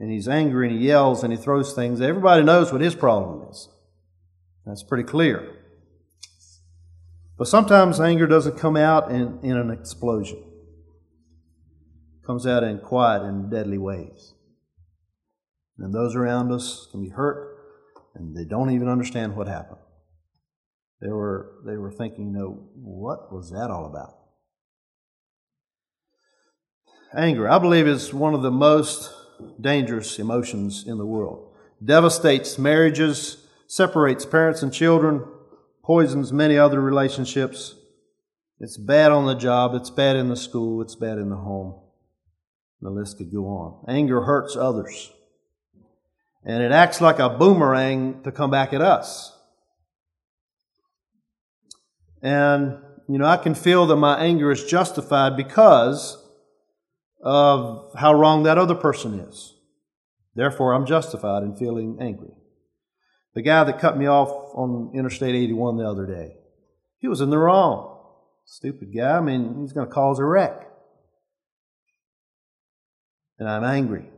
and 0.00 0.10
he's 0.10 0.26
angry 0.26 0.66
and 0.66 0.78
he 0.78 0.86
yells 0.86 1.22
and 1.22 1.32
he 1.32 1.38
throws 1.38 1.74
things. 1.74 2.00
Everybody 2.00 2.42
knows 2.42 2.72
what 2.72 2.80
his 2.80 2.94
problem 2.94 3.48
is. 3.50 3.68
That's 4.64 4.82
pretty 4.82 5.04
clear. 5.04 5.56
But 7.36 7.48
sometimes 7.48 8.00
anger 8.00 8.26
doesn't 8.26 8.58
come 8.58 8.76
out 8.76 9.10
in, 9.12 9.38
in 9.42 9.56
an 9.56 9.70
explosion. 9.70 10.38
It 10.38 12.26
comes 12.26 12.46
out 12.46 12.64
in 12.64 12.78
quiet 12.78 13.22
and 13.22 13.50
deadly 13.50 13.78
ways. 13.78 14.34
And 15.78 15.94
those 15.94 16.16
around 16.16 16.50
us 16.50 16.88
can 16.90 17.02
be 17.02 17.10
hurt 17.10 17.58
and 18.14 18.34
they 18.34 18.44
don't 18.44 18.70
even 18.70 18.88
understand 18.88 19.36
what 19.36 19.48
happened. 19.48 19.80
They 21.02 21.08
were, 21.08 21.62
they 21.66 21.76
were 21.76 21.92
thinking, 21.92 22.26
you 22.26 22.38
know, 22.38 22.68
what 22.74 23.32
was 23.32 23.50
that 23.50 23.70
all 23.70 23.86
about? 23.86 24.16
Anger, 27.14 27.50
I 27.50 27.58
believe, 27.58 27.86
is 27.86 28.14
one 28.14 28.34
of 28.34 28.42
the 28.42 28.50
most 28.50 29.10
dangerous 29.60 30.18
emotions 30.18 30.84
in 30.86 30.98
the 30.98 31.06
world. 31.06 31.52
Devastates 31.84 32.58
marriages, 32.58 33.46
separates 33.66 34.26
parents 34.26 34.62
and 34.62 34.72
children, 34.72 35.24
poisons 35.82 36.32
many 36.32 36.58
other 36.58 36.80
relationships. 36.80 37.74
It's 38.58 38.76
bad 38.76 39.12
on 39.12 39.26
the 39.26 39.34
job, 39.34 39.74
it's 39.74 39.90
bad 39.90 40.16
in 40.16 40.28
the 40.28 40.36
school, 40.36 40.82
it's 40.82 40.94
bad 40.94 41.18
in 41.18 41.30
the 41.30 41.36
home. 41.36 41.80
The 42.82 42.90
list 42.90 43.18
could 43.18 43.32
go 43.32 43.46
on. 43.46 43.84
Anger 43.88 44.22
hurts 44.22 44.56
others. 44.56 45.10
And 46.44 46.62
it 46.62 46.72
acts 46.72 47.00
like 47.00 47.18
a 47.18 47.28
boomerang 47.28 48.22
to 48.22 48.32
come 48.32 48.50
back 48.50 48.72
at 48.72 48.80
us. 48.80 49.36
And, 52.22 52.78
you 53.08 53.18
know, 53.18 53.26
I 53.26 53.36
can 53.36 53.54
feel 53.54 53.86
that 53.86 53.96
my 53.96 54.18
anger 54.18 54.50
is 54.50 54.64
justified 54.64 55.36
because 55.36 56.19
of 57.22 57.92
how 57.96 58.14
wrong 58.14 58.42
that 58.44 58.58
other 58.58 58.74
person 58.74 59.18
is. 59.20 59.54
Therefore, 60.34 60.72
I'm 60.72 60.86
justified 60.86 61.42
in 61.42 61.56
feeling 61.56 61.98
angry. 62.00 62.32
The 63.34 63.42
guy 63.42 63.64
that 63.64 63.78
cut 63.78 63.96
me 63.96 64.06
off 64.06 64.30
on 64.54 64.92
Interstate 64.94 65.34
81 65.34 65.76
the 65.76 65.88
other 65.88 66.06
day, 66.06 66.36
he 66.98 67.08
was 67.08 67.20
in 67.20 67.30
the 67.30 67.38
wrong. 67.38 67.98
Stupid 68.44 68.94
guy. 68.94 69.18
I 69.18 69.20
mean, 69.20 69.60
he's 69.60 69.72
going 69.72 69.86
to 69.86 69.92
cause 69.92 70.18
a 70.18 70.24
wreck. 70.24 70.66
And 73.38 73.48
I'm 73.48 73.64
angry. 73.64 74.08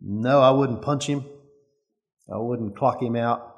No, 0.00 0.40
I 0.40 0.50
wouldn't 0.50 0.82
punch 0.82 1.06
him. 1.06 1.24
I 2.32 2.38
wouldn't 2.38 2.76
clock 2.76 3.02
him 3.02 3.16
out. 3.16 3.54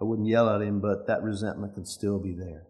I 0.00 0.04
wouldn't 0.04 0.28
yell 0.28 0.48
at 0.48 0.60
him, 0.60 0.80
but 0.80 1.06
that 1.06 1.22
resentment 1.22 1.74
can 1.74 1.86
still 1.86 2.18
be 2.18 2.34
there. 2.34 2.66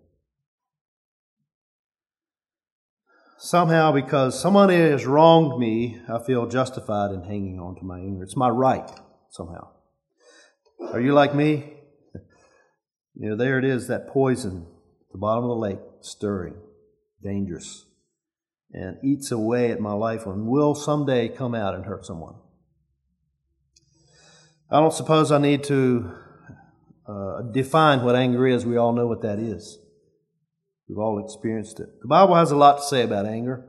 Somehow 3.45 3.93
because 3.93 4.41
somebody 4.41 4.77
has 4.77 5.05
wronged 5.05 5.59
me, 5.59 6.01
I 6.09 6.19
feel 6.25 6.47
justified 6.47 7.11
in 7.11 7.25
hanging 7.25 7.61
on 7.61 7.77
to 7.77 7.85
my 7.85 7.99
anger. 7.99 8.23
It's 8.23 8.37
my 8.37 8.49
right, 8.49 8.91
somehow. 9.31 9.69
Are 10.93 11.01
you 11.01 11.13
like 11.13 11.35
me? 11.35 11.71
You 13.17 13.29
know, 13.31 13.37
there 13.37 13.61
it 13.61 13.65
is, 13.65 13.87
that 13.87 14.09
poison 14.09 14.67
at 14.67 15.13
the 15.13 15.19
bottom 15.19 15.45
of 15.45 15.51
the 15.51 15.55
lake, 15.55 15.79
stirring, 16.01 16.57
dangerous, 17.23 17.85
and 18.73 18.97
eats 19.05 19.31
away 19.31 19.71
at 19.71 19.79
my 19.79 19.93
life 19.93 20.27
and 20.27 20.49
will 20.49 20.75
someday 20.75 21.29
come 21.29 21.55
out 21.55 21.77
and 21.77 21.85
hurt 21.85 22.05
someone. 22.05 22.35
I 24.69 24.81
don't 24.81 24.93
suppose 24.93 25.31
I 25.31 25.39
need 25.39 25.63
to 25.65 26.13
uh, 27.07 27.43
define 27.53 28.03
what 28.03 28.17
anger 28.17 28.49
is. 28.49 28.67
We 28.67 28.79
all 28.79 28.93
know 28.93 29.07
what 29.07 29.23
that 29.23 29.39
is. 29.39 29.79
We've 30.89 30.99
all 30.99 31.25
experienced 31.25 31.81
it. 31.81 32.01
The 32.03 32.09
Bible 32.09 32.35
has 32.35 32.51
a 32.51 32.57
lot 32.57 32.79
to 32.79 32.83
say 32.83 33.03
about 33.03 33.27
anger. 33.27 33.65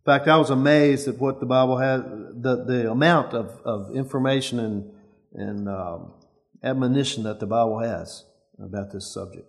In 0.00 0.04
fact, 0.04 0.28
I 0.28 0.38
was 0.38 0.50
amazed 0.50 1.08
at 1.08 1.18
what 1.18 1.40
the 1.40 1.46
Bible 1.46 1.76
has, 1.76 2.00
the, 2.00 2.64
the 2.66 2.90
amount 2.90 3.34
of, 3.34 3.60
of 3.64 3.94
information 3.94 4.58
and, 4.58 4.90
and 5.34 5.68
um, 5.68 6.14
admonition 6.62 7.24
that 7.24 7.38
the 7.38 7.46
Bible 7.46 7.80
has 7.80 8.24
about 8.58 8.92
this 8.92 9.12
subject 9.12 9.46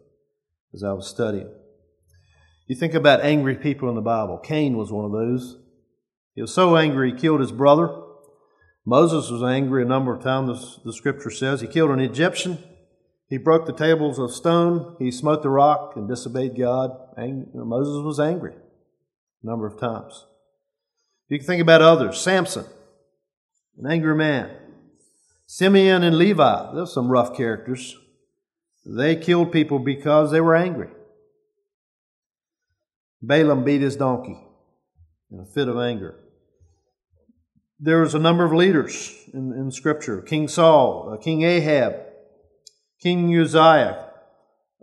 as 0.73 0.83
I 0.83 0.91
was 0.91 1.07
studying. 1.07 1.49
You 2.67 2.75
think 2.75 2.93
about 2.93 3.21
angry 3.21 3.55
people 3.55 3.89
in 3.89 3.95
the 3.95 4.01
Bible. 4.01 4.37
Cain 4.37 4.77
was 4.77 4.91
one 4.91 5.05
of 5.05 5.11
those. 5.11 5.57
He 6.35 6.41
was 6.41 6.53
so 6.53 6.77
angry 6.77 7.11
he 7.11 7.17
killed 7.17 7.41
his 7.41 7.51
brother. 7.51 7.89
Moses 8.85 9.29
was 9.29 9.43
angry 9.43 9.83
a 9.83 9.85
number 9.85 10.13
of 10.13 10.23
times, 10.23 10.77
the, 10.83 10.89
the 10.89 10.93
scripture 10.93 11.29
says. 11.29 11.61
He 11.61 11.67
killed 11.67 11.91
an 11.91 11.99
Egyptian. 11.99 12.57
He 13.31 13.37
broke 13.37 13.65
the 13.65 13.71
tables 13.71 14.19
of 14.19 14.33
stone. 14.33 14.97
He 14.99 15.09
smote 15.09 15.41
the 15.41 15.49
rock 15.49 15.93
and 15.95 16.05
disobeyed 16.05 16.57
God. 16.57 16.91
Moses 17.17 18.03
was 18.03 18.19
angry 18.19 18.51
a 18.51 19.47
number 19.47 19.65
of 19.65 19.79
times. 19.79 20.25
You 21.29 21.37
can 21.37 21.47
think 21.47 21.61
about 21.61 21.81
others. 21.81 22.19
Samson, 22.19 22.65
an 23.79 23.89
angry 23.89 24.15
man. 24.15 24.51
Simeon 25.47 26.03
and 26.03 26.17
Levi, 26.17 26.73
those 26.73 26.89
are 26.89 26.91
some 26.91 27.07
rough 27.07 27.33
characters. 27.33 27.95
They 28.85 29.15
killed 29.15 29.53
people 29.53 29.79
because 29.79 30.31
they 30.31 30.41
were 30.41 30.55
angry. 30.55 30.89
Balaam 33.21 33.63
beat 33.63 33.79
his 33.79 33.95
donkey 33.95 34.41
in 35.31 35.39
a 35.39 35.45
fit 35.45 35.69
of 35.69 35.77
anger. 35.77 36.19
There 37.79 38.01
was 38.01 38.13
a 38.13 38.19
number 38.19 38.43
of 38.43 38.51
leaders 38.51 39.15
in, 39.33 39.53
in 39.53 39.71
Scripture 39.71 40.21
King 40.21 40.49
Saul, 40.49 41.13
uh, 41.13 41.17
King 41.17 41.43
Ahab, 41.43 42.10
King 43.01 43.35
Uzziah, 43.35 44.09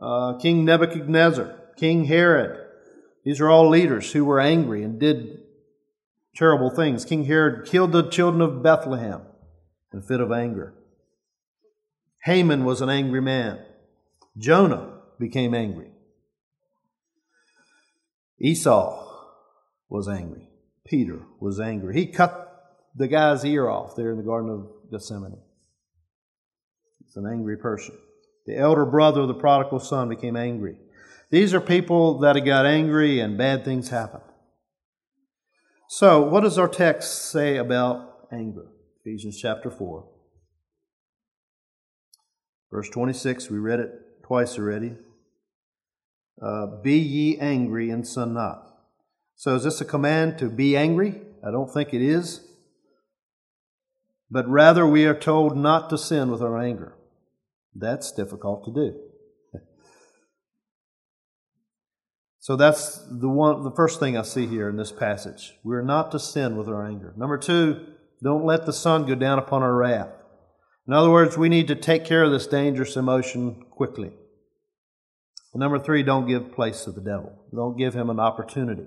uh, 0.02 0.38
King 0.38 0.64
Nebuchadnezzar, 0.64 1.54
King 1.76 2.04
Herod. 2.04 2.66
These 3.24 3.40
are 3.40 3.48
all 3.48 3.68
leaders 3.68 4.12
who 4.12 4.24
were 4.24 4.40
angry 4.40 4.82
and 4.82 4.98
did 4.98 5.38
terrible 6.34 6.70
things. 6.70 7.04
King 7.04 7.24
Herod 7.24 7.66
killed 7.66 7.92
the 7.92 8.08
children 8.08 8.42
of 8.42 8.62
Bethlehem 8.62 9.22
in 9.92 10.00
a 10.00 10.02
fit 10.02 10.20
of 10.20 10.32
anger. 10.32 10.74
Haman 12.24 12.64
was 12.64 12.80
an 12.80 12.88
angry 12.88 13.20
man. 13.20 13.60
Jonah 14.36 15.00
became 15.18 15.54
angry. 15.54 15.90
Esau 18.40 19.04
was 19.88 20.08
angry. 20.08 20.48
Peter 20.84 21.22
was 21.40 21.60
angry. 21.60 21.94
He 21.94 22.06
cut 22.06 22.44
the 22.96 23.08
guy's 23.08 23.44
ear 23.44 23.68
off 23.68 23.94
there 23.94 24.10
in 24.10 24.16
the 24.16 24.24
Garden 24.24 24.50
of 24.50 24.90
Gethsemane. 24.90 25.38
He's 27.04 27.16
an 27.16 27.26
angry 27.26 27.56
person. 27.56 27.96
The 28.48 28.56
elder 28.56 28.86
brother 28.86 29.20
of 29.20 29.28
the 29.28 29.34
prodigal 29.34 29.78
son 29.78 30.08
became 30.08 30.34
angry. 30.34 30.78
These 31.30 31.52
are 31.52 31.60
people 31.60 32.20
that 32.20 32.34
have 32.34 32.46
got 32.46 32.64
angry 32.64 33.20
and 33.20 33.36
bad 33.36 33.62
things 33.62 33.90
happened. 33.90 34.22
So, 35.90 36.22
what 36.22 36.44
does 36.44 36.56
our 36.56 36.66
text 36.66 37.30
say 37.30 37.58
about 37.58 38.26
anger? 38.32 38.64
Ephesians 39.00 39.38
chapter 39.38 39.70
4. 39.70 40.08
Verse 42.72 42.88
26, 42.88 43.50
we 43.50 43.58
read 43.58 43.80
it 43.80 43.90
twice 44.24 44.58
already. 44.58 44.96
Uh, 46.40 46.68
be 46.82 46.96
ye 46.96 47.36
angry 47.38 47.90
and 47.90 48.08
sin 48.08 48.32
not. 48.32 48.66
So, 49.36 49.56
is 49.56 49.64
this 49.64 49.82
a 49.82 49.84
command 49.84 50.38
to 50.38 50.48
be 50.48 50.74
angry? 50.74 51.20
I 51.46 51.50
don't 51.50 51.70
think 51.70 51.92
it 51.92 52.00
is. 52.00 52.48
But 54.30 54.48
rather, 54.48 54.86
we 54.86 55.04
are 55.04 55.18
told 55.18 55.54
not 55.54 55.90
to 55.90 55.98
sin 55.98 56.30
with 56.30 56.40
our 56.40 56.58
anger. 56.58 56.94
That's 57.74 58.12
difficult 58.12 58.64
to 58.64 58.72
do. 58.72 59.00
So 62.40 62.56
that's 62.56 63.04
the 63.10 63.28
one 63.28 63.62
the 63.62 63.70
first 63.72 64.00
thing 64.00 64.16
I 64.16 64.22
see 64.22 64.46
here 64.46 64.70
in 64.70 64.76
this 64.76 64.90
passage. 64.90 65.52
We're 65.62 65.82
not 65.82 66.10
to 66.12 66.18
sin 66.18 66.56
with 66.56 66.66
our 66.66 66.86
anger. 66.86 67.12
Number 67.14 67.36
2, 67.36 67.84
don't 68.22 68.46
let 68.46 68.64
the 68.64 68.72
sun 68.72 69.04
go 69.04 69.14
down 69.14 69.38
upon 69.38 69.62
our 69.62 69.74
wrath. 69.74 70.08
In 70.86 70.94
other 70.94 71.10
words, 71.10 71.36
we 71.36 71.50
need 71.50 71.68
to 71.68 71.74
take 71.74 72.06
care 72.06 72.24
of 72.24 72.32
this 72.32 72.46
dangerous 72.46 72.96
emotion 72.96 73.66
quickly. 73.70 74.12
And 75.52 75.60
number 75.60 75.78
3, 75.78 76.02
don't 76.02 76.26
give 76.26 76.52
place 76.52 76.84
to 76.84 76.92
the 76.92 77.02
devil. 77.02 77.32
Don't 77.54 77.76
give 77.76 77.94
him 77.94 78.08
an 78.08 78.18
opportunity. 78.18 78.86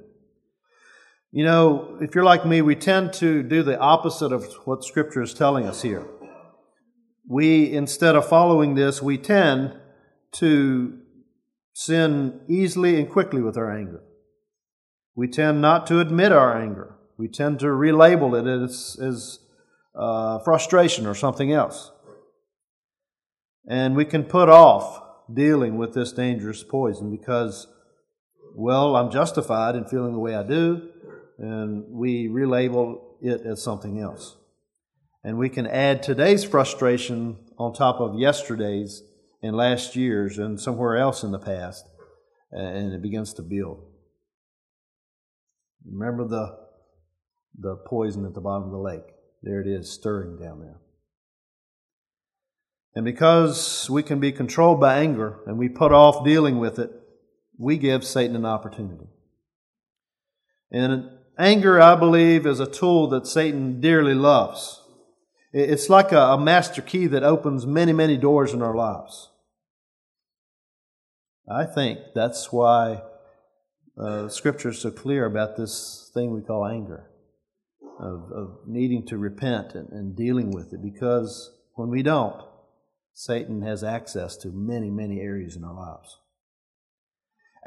You 1.32 1.46
know, 1.46 1.98
if 2.02 2.14
you're 2.14 2.24
like 2.24 2.46
me, 2.46 2.62
we 2.62 2.76
tend 2.76 3.14
to 3.14 3.42
do 3.44 3.64
the 3.64 3.80
opposite 3.80 4.32
of 4.32 4.52
what 4.66 4.84
Scripture 4.84 5.22
is 5.22 5.34
telling 5.34 5.66
us 5.66 5.82
here. 5.82 6.06
We, 7.28 7.72
instead 7.72 8.16
of 8.16 8.28
following 8.28 8.76
this, 8.76 9.02
we 9.02 9.18
tend 9.18 9.78
to 10.34 11.00
sin 11.74 12.42
easily 12.48 13.00
and 13.00 13.10
quickly 13.10 13.42
with 13.42 13.58
our 13.58 13.72
anger. 13.72 14.02
We 15.16 15.28
tend 15.28 15.62
not 15.62 15.88
to 15.88 16.00
admit 16.00 16.32
our 16.32 16.60
anger. 16.60 16.96
We 17.18 17.28
tend 17.28 17.60
to 17.60 17.68
relabel 17.68 18.40
it 18.40 18.64
as, 18.64 18.98
as 19.02 19.40
uh, 19.96 20.40
frustration 20.40 21.06
or 21.06 21.16
something 21.16 21.52
else. 21.52 21.92
And 23.68 23.96
we 23.96 24.06
can 24.06 24.24
put 24.24 24.50
off 24.50 25.02
dealing 25.32 25.78
with 25.78 25.94
this 25.94 26.12
dangerous 26.12 26.64
poison 26.64 27.12
because, 27.12 27.68
well, 28.56 28.96
I'm 28.96 29.12
justified 29.12 29.76
in 29.76 29.86
feeling 29.86 30.14
the 30.14 30.20
way 30.20 30.36
I 30.36 30.44
do, 30.44 30.90
and 31.38 31.86
we 31.90 32.28
relabel 32.28 33.02
it 33.22 33.42
as 33.46 33.62
something 33.62 34.00
else. 34.00 34.36
And 35.24 35.38
we 35.38 35.50
can 35.50 35.68
add 35.68 36.02
today's 36.02 36.44
frustration 36.44 37.38
on 37.58 37.74
top 37.74 38.00
of 38.00 38.20
yesterday's 38.20 39.04
and 39.44 39.56
last 39.56 39.96
year's 39.96 40.38
and 40.38 40.60
somewhere 40.60 40.98
else 40.98 41.24
in 41.24 41.32
the 41.32 41.40
past, 41.40 41.88
and 42.52 42.94
it 42.94 43.02
begins 43.02 43.34
to 43.36 43.42
build. 43.42 43.86
Remember 45.86 46.28
the, 46.28 46.58
the 47.58 47.76
poison 47.76 48.26
at 48.26 48.34
the 48.34 48.42
bottom 48.42 48.66
of 48.66 48.72
the 48.72 48.78
lake? 48.78 49.04
There 49.44 49.62
it 49.62 49.68
is, 49.68 49.92
stirring 49.92 50.38
down 50.38 50.60
there. 50.60 50.80
And 52.94 53.06
because 53.06 53.90
we 53.90 54.04
can 54.04 54.20
be 54.20 54.32
controlled 54.32 54.80
by 54.80 55.00
anger 55.00 55.40
and 55.48 55.58
we 55.58 55.70
put 55.70 55.92
off 55.92 56.26
dealing 56.26 56.60
with 56.60 56.78
it, 56.78 56.92
we 57.58 57.78
give 57.78 58.04
Satan 58.04 58.36
an 58.36 58.46
opportunity. 58.46 59.08
And 60.72 61.10
anger, 61.38 61.80
I 61.82 61.96
believe, 61.96 62.46
is 62.46 62.60
a 62.60 62.66
tool 62.66 63.08
that 63.10 63.28
Satan 63.28 63.80
dearly 63.80 64.14
loves. 64.14 64.81
It's 65.54 65.90
like 65.90 66.12
a, 66.14 66.38
master 66.38 66.82
key 66.82 67.08
that 67.08 67.24
opens 67.24 67.66
many, 67.66 67.92
many 67.92 68.18
doors 68.18 68.54
in 68.54 68.62
our 68.62 68.76
lives. 68.76 69.30
I 71.50 71.66
think 71.66 72.00
that's 72.16 72.54
why 72.54 73.02
uh, 74.02 74.30
Scripture 74.30 74.70
is 74.70 74.80
so 74.80 74.92
clear 74.92 75.26
about 75.26 75.58
this 75.58 76.10
thing 76.14 76.34
we 76.34 76.42
call 76.42 76.66
anger, 76.66 77.10
of, 78.00 78.32
of 78.32 78.58
needing 78.66 79.06
to 79.08 79.18
repent 79.18 79.76
and, 79.76 79.90
and 79.90 80.16
dealing 80.16 80.52
with 80.52 80.72
it, 80.72 80.82
because 80.82 81.52
when 81.76 81.90
we 81.90 82.02
don't, 82.02 82.42
Satan 83.14 83.62
has 83.62 83.84
access 83.84 84.38
to 84.38 84.50
many, 84.50 84.90
many 84.90 85.20
areas 85.20 85.58
in 85.58 85.66
our 85.66 85.76
lives. 85.76 86.18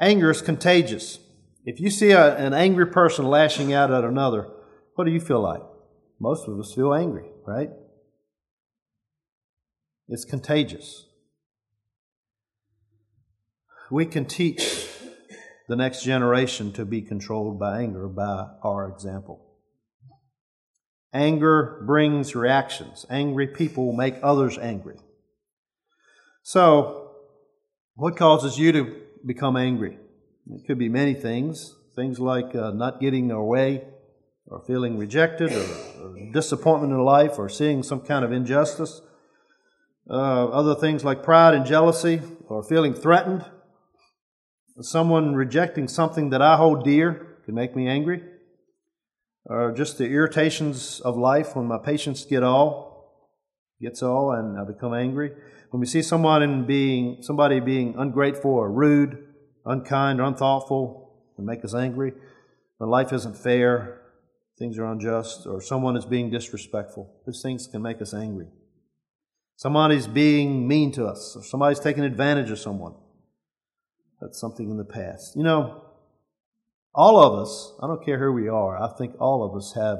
Anger 0.01 0.31
is 0.31 0.41
contagious. 0.41 1.19
If 1.65 1.79
you 1.79 1.91
see 1.91 2.11
a, 2.11 2.35
an 2.35 2.53
angry 2.53 2.87
person 2.87 3.25
lashing 3.25 3.73
out 3.73 3.91
at 3.91 4.03
another, 4.03 4.49
what 4.95 5.05
do 5.05 5.11
you 5.11 5.19
feel 5.19 5.41
like? 5.41 5.61
Most 6.19 6.47
of 6.47 6.59
us 6.59 6.73
feel 6.73 6.93
angry, 6.93 7.25
right? 7.45 7.69
It's 10.07 10.25
contagious. 10.25 11.05
We 13.91 14.05
can 14.05 14.25
teach 14.25 14.87
the 15.67 15.75
next 15.75 16.03
generation 16.03 16.71
to 16.73 16.85
be 16.85 17.01
controlled 17.01 17.59
by 17.59 17.81
anger 17.81 18.07
by 18.07 18.47
our 18.63 18.87
example. 18.89 19.41
Anger 21.13 21.81
brings 21.85 22.35
reactions. 22.35 23.05
Angry 23.09 23.47
people 23.47 23.93
make 23.93 24.15
others 24.21 24.57
angry. 24.57 24.97
So, 26.43 27.11
what 27.95 28.17
causes 28.17 28.59
you 28.59 28.71
to 28.73 29.01
become 29.25 29.55
angry? 29.55 29.97
It 30.51 30.67
could 30.67 30.77
be 30.77 30.89
many 30.89 31.13
things. 31.13 31.73
Things 31.95 32.19
like 32.19 32.53
uh, 32.53 32.71
not 32.71 32.99
getting 32.99 33.31
our 33.31 33.43
way, 33.43 33.85
or 34.47 34.63
feeling 34.65 34.97
rejected, 34.97 35.51
or, 35.51 35.65
or, 36.01 36.31
disappointment 36.31 36.93
in 36.93 36.99
life, 36.99 37.37
or 37.39 37.49
seeing 37.49 37.83
some 37.83 38.01
kind 38.01 38.23
of 38.23 38.31
injustice. 38.31 39.01
Uh, 40.09 40.45
other 40.49 40.75
things 40.75 41.03
like 41.03 41.23
pride 41.23 41.53
and 41.53 41.65
jealousy, 41.65 42.21
or 42.47 42.63
feeling 42.63 42.93
threatened, 42.93 43.43
someone 44.81 45.33
rejecting 45.33 45.87
something 45.87 46.29
that 46.29 46.41
I 46.41 46.57
hold 46.57 46.83
dear 46.83 47.37
can 47.45 47.55
make 47.55 47.75
me 47.75 47.87
angry, 47.87 48.23
or 49.45 49.71
just 49.71 49.97
the 49.97 50.05
irritations 50.05 50.99
of 51.01 51.17
life 51.17 51.55
when 51.55 51.65
my 51.65 51.77
patience 51.83 52.25
get 52.25 52.43
all 52.43 52.95
gets 53.81 54.01
all 54.01 54.31
and 54.31 54.57
I 54.59 54.63
become 54.63 54.93
angry. 54.93 55.31
When 55.69 55.79
we 55.79 55.85
see 55.85 56.01
someone 56.01 56.65
being 56.65 57.21
somebody 57.21 57.59
being 57.59 57.95
ungrateful 57.97 58.51
or 58.51 58.71
rude, 58.71 59.27
unkind 59.65 60.19
or 60.19 60.23
unthoughtful, 60.23 61.11
can 61.35 61.45
make 61.45 61.63
us 61.65 61.75
angry. 61.75 62.13
When 62.77 62.89
life 62.89 63.11
isn't 63.11 63.37
fair, 63.37 64.01
things 64.57 64.77
are 64.77 64.85
unjust, 64.85 65.45
or 65.45 65.61
someone 65.61 65.97
is 65.97 66.05
being 66.05 66.29
disrespectful. 66.29 67.13
Those 67.25 67.41
things 67.41 67.67
can 67.67 67.81
make 67.81 68.01
us 68.01 68.13
angry. 68.13 68.47
Somebody's 69.57 70.07
being 70.07 70.67
mean 70.67 70.91
to 70.93 71.05
us, 71.05 71.35
or 71.35 71.43
somebody's 71.43 71.79
taking 71.79 72.03
advantage 72.03 72.51
of 72.51 72.59
someone. 72.59 72.95
That's 74.21 74.39
something 74.39 74.69
in 74.69 74.77
the 74.77 74.85
past. 74.85 75.35
You 75.35 75.43
know, 75.43 75.83
all 76.93 77.19
of 77.19 77.39
us, 77.39 77.73
I 77.81 77.87
don't 77.87 78.03
care 78.03 78.19
who 78.19 78.31
we 78.31 78.47
are, 78.47 78.81
I 78.81 78.89
think 78.97 79.15
all 79.19 79.43
of 79.43 79.55
us 79.55 79.73
have 79.75 79.99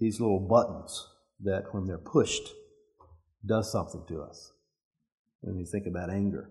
these 0.00 0.20
little 0.20 0.40
buttons 0.40 1.08
that 1.42 1.72
when 1.72 1.86
they're 1.86 1.98
pushed, 1.98 2.50
does 3.46 3.70
something 3.70 4.04
to 4.08 4.22
us. 4.22 4.52
When 5.40 5.58
you 5.58 5.66
think 5.66 5.86
about 5.86 6.10
anger. 6.10 6.50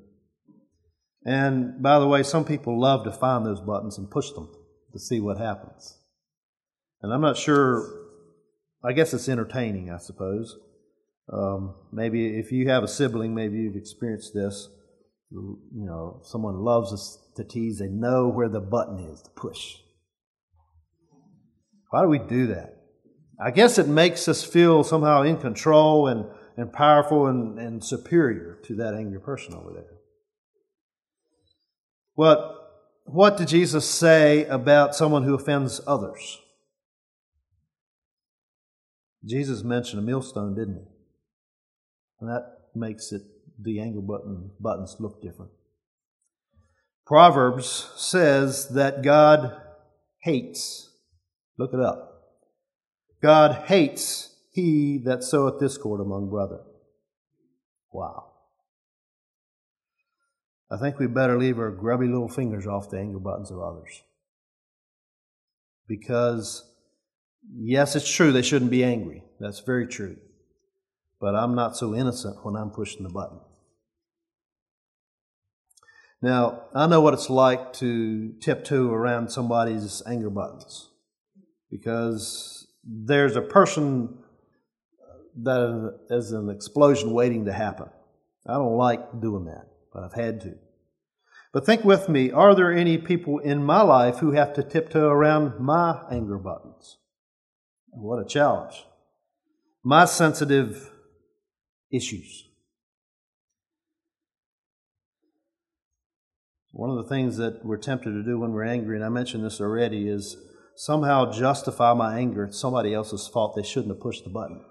And 1.26 1.82
by 1.82 2.00
the 2.00 2.08
way, 2.08 2.24
some 2.24 2.46
people 2.46 2.80
love 2.80 3.06
to 3.06 3.12
find 3.12 3.46
those 3.46 3.62
buttons 3.62 3.98
and 3.98 4.12
push 4.12 4.32
them 4.32 4.50
to 4.92 5.00
see 5.00 5.20
what 5.20 5.38
happens. 5.38 5.98
And 7.04 7.14
I'm 7.14 7.22
not 7.22 7.38
sure, 7.38 7.88
I 8.84 8.94
guess 8.94 9.14
it's 9.14 9.30
entertaining, 9.30 9.92
I 9.92 9.98
suppose. 9.98 10.58
Um, 11.32 11.76
maybe 11.92 12.40
if 12.40 12.52
you 12.52 12.70
have 12.70 12.84
a 12.84 12.88
sibling, 12.88 13.36
maybe 13.36 13.58
you've 13.58 13.76
experienced 13.76 14.34
this 14.34 14.70
you 15.34 15.86
know, 15.86 16.22
someone 16.24 16.64
loves 16.64 16.94
us 16.94 17.18
to 17.36 17.44
tease, 17.44 17.80
they 17.80 17.88
know 17.88 18.28
where 18.28 18.50
the 18.50 18.60
button 18.60 19.00
is 19.00 19.22
to 19.22 19.30
push. 19.32 19.78
Why 21.90 22.02
do 22.04 22.08
we 22.08 22.20
do 22.20 22.48
that? 22.48 22.78
I 23.44 23.52
guess 23.52 23.78
it 23.78 23.88
makes 23.88 24.28
us 24.28 24.44
feel 24.44 24.84
somehow 24.84 25.24
in 25.24 25.38
control 25.38 26.08
and, 26.08 26.26
and 26.56 26.72
powerful 26.72 27.28
and, 27.28 27.58
and 27.60 27.84
superior 27.84 28.60
to 28.66 28.76
that 28.76 28.94
angry 28.94 29.20
person 29.20 29.56
over 29.56 29.72
there. 29.74 29.98
But 32.16 32.56
what 33.06 33.38
did 33.38 33.48
Jesus 33.48 33.90
say 33.90 34.46
about 34.46 34.96
someone 34.96 35.24
who 35.24 35.34
offends 35.34 35.82
others? 35.88 36.40
Jesus 39.26 39.64
mentioned 39.64 40.00
a 40.00 40.06
millstone, 40.06 40.56
didn't 40.56 40.76
he? 40.76 40.88
And 42.20 42.30
that 42.30 42.58
makes 42.76 43.12
it 43.12 43.22
the 43.60 43.80
angle 43.80 44.02
button 44.02 44.52
buttons 44.60 44.98
look 45.00 45.22
different. 45.22 45.52
Proverbs 47.06 47.92
says 47.96 48.70
that 48.70 49.02
God 49.02 49.62
hates, 50.22 50.90
look 51.58 51.74
it 51.74 51.80
up. 51.80 52.10
God 53.22 53.66
hates 53.68 54.36
he 54.52 55.00
that 55.06 55.24
soweth 55.24 55.60
discord 55.60 56.02
among 56.02 56.30
brethren. 56.30 56.62
Wow. 57.92 58.32
I 60.72 60.78
think 60.78 60.98
we 60.98 61.08
better 61.08 61.38
leave 61.38 61.60
our 61.60 61.72
grubby 61.72 62.08
little 62.08 62.30
fingers 62.30 62.66
off 62.66 62.90
the 62.90 62.98
anger 62.98 63.20
buttons 63.20 63.52
of 63.52 63.60
others. 63.60 64.02
Because, 65.88 66.64
yes, 67.52 67.96
it's 67.96 68.10
true 68.10 68.32
they 68.32 68.42
shouldn't 68.42 68.72
be 68.72 68.84
angry. 68.84 69.24
That's 69.40 69.60
very 69.60 69.88
true. 69.88 70.18
but 71.20 71.36
I'm 71.36 71.56
not 71.56 71.78
so 71.78 71.96
innocent 71.96 72.44
when 72.46 72.58
I'm 72.58 72.70
pushing 72.70 73.04
the 73.04 73.10
button. 73.10 73.40
Now, 76.22 76.64
I 76.76 76.86
know 76.88 77.00
what 77.00 77.14
it's 77.14 77.30
like 77.30 77.72
to 77.74 78.34
tiptoe 78.42 78.92
around 78.92 79.30
somebody's 79.32 80.02
anger 80.06 80.30
buttons 80.30 80.90
because 81.72 82.68
there's 82.84 83.38
a 83.38 83.42
person 83.42 84.18
that 85.42 86.00
is 86.10 86.34
an 86.34 86.50
explosion 86.50 87.14
waiting 87.14 87.46
to 87.46 87.54
happen. 87.54 87.88
I 88.46 88.56
don't 88.56 88.76
like 88.78 89.22
doing 89.22 89.46
that, 89.46 89.68
but 89.94 90.04
I've 90.04 90.14
had 90.14 90.42
to. 90.42 90.56
But 91.54 91.66
think 91.66 91.86
with 91.86 92.10
me 92.10 92.32
are 92.32 92.54
there 92.54 92.74
any 92.74 92.98
people 92.98 93.40
in 93.40 93.64
my 93.64 93.82
life 93.82 94.18
who 94.18 94.32
have 94.32 94.54
to 94.56 94.64
tiptoe 94.64 95.08
around 95.08 95.60
my 95.60 96.02
anger 96.12 96.38
buttons? 96.38 96.98
What 97.96 98.20
a 98.20 98.26
challenge. 98.26 98.86
My 99.84 100.06
sensitive 100.06 100.92
issues. 101.92 102.48
One 106.72 106.90
of 106.90 106.98
the 106.98 107.10
things 107.10 107.38
that 107.38 107.64
we're 107.64 107.78
tempted 107.78 108.12
to 108.12 108.24
do 108.24 108.40
when 108.40 108.52
we're 108.52 108.64
angry, 108.64 108.96
and 108.96 109.06
I 109.06 109.10
mentioned 109.10 109.46
this 109.46 109.62
already, 109.62 110.10
is 110.10 110.38
somehow 110.76 111.32
justify 111.32 111.94
my 111.94 112.18
anger. 112.18 112.46
It's 112.46 112.60
somebody 112.60 112.94
else's 112.94 113.28
fault. 113.28 113.56
They 113.56 113.62
shouldn't 113.62 113.94
have 113.94 114.02
pushed 114.02 114.24
the 114.24 114.32
button. 114.32 114.66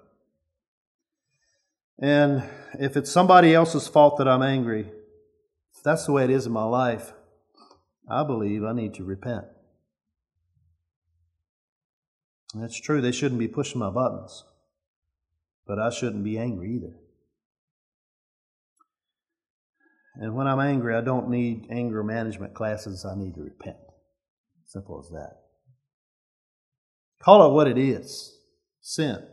And 2.00 2.42
if 2.80 2.96
it's 2.96 3.12
somebody 3.12 3.54
else's 3.54 3.86
fault 3.86 4.18
that 4.18 4.26
I'm 4.26 4.42
angry, 4.42 4.90
if 5.76 5.82
that's 5.84 6.06
the 6.06 6.12
way 6.12 6.24
it 6.24 6.30
is 6.30 6.46
in 6.46 6.52
my 6.52 6.64
life, 6.64 7.12
I 8.10 8.24
believe 8.24 8.64
I 8.64 8.72
need 8.72 8.94
to 8.94 9.04
repent. 9.04 9.44
That's 12.54 12.78
true, 12.78 13.00
they 13.00 13.12
shouldn't 13.12 13.38
be 13.38 13.48
pushing 13.48 13.78
my 13.78 13.90
buttons, 13.90 14.44
but 15.66 15.78
I 15.78 15.90
shouldn't 15.90 16.24
be 16.24 16.38
angry 16.38 16.74
either. 16.74 16.96
And 20.16 20.34
when 20.34 20.46
I'm 20.46 20.60
angry, 20.60 20.94
I 20.94 21.00
don't 21.00 21.30
need 21.30 21.68
anger 21.70 22.04
management 22.04 22.54
classes, 22.54 23.06
I 23.06 23.16
need 23.16 23.34
to 23.34 23.42
repent. 23.42 23.78
Simple 24.66 25.00
as 25.02 25.10
that. 25.10 25.36
Call 27.22 27.50
it 27.50 27.54
what 27.54 27.68
it 27.68 27.78
is 27.78 28.36
sin. 28.82 29.26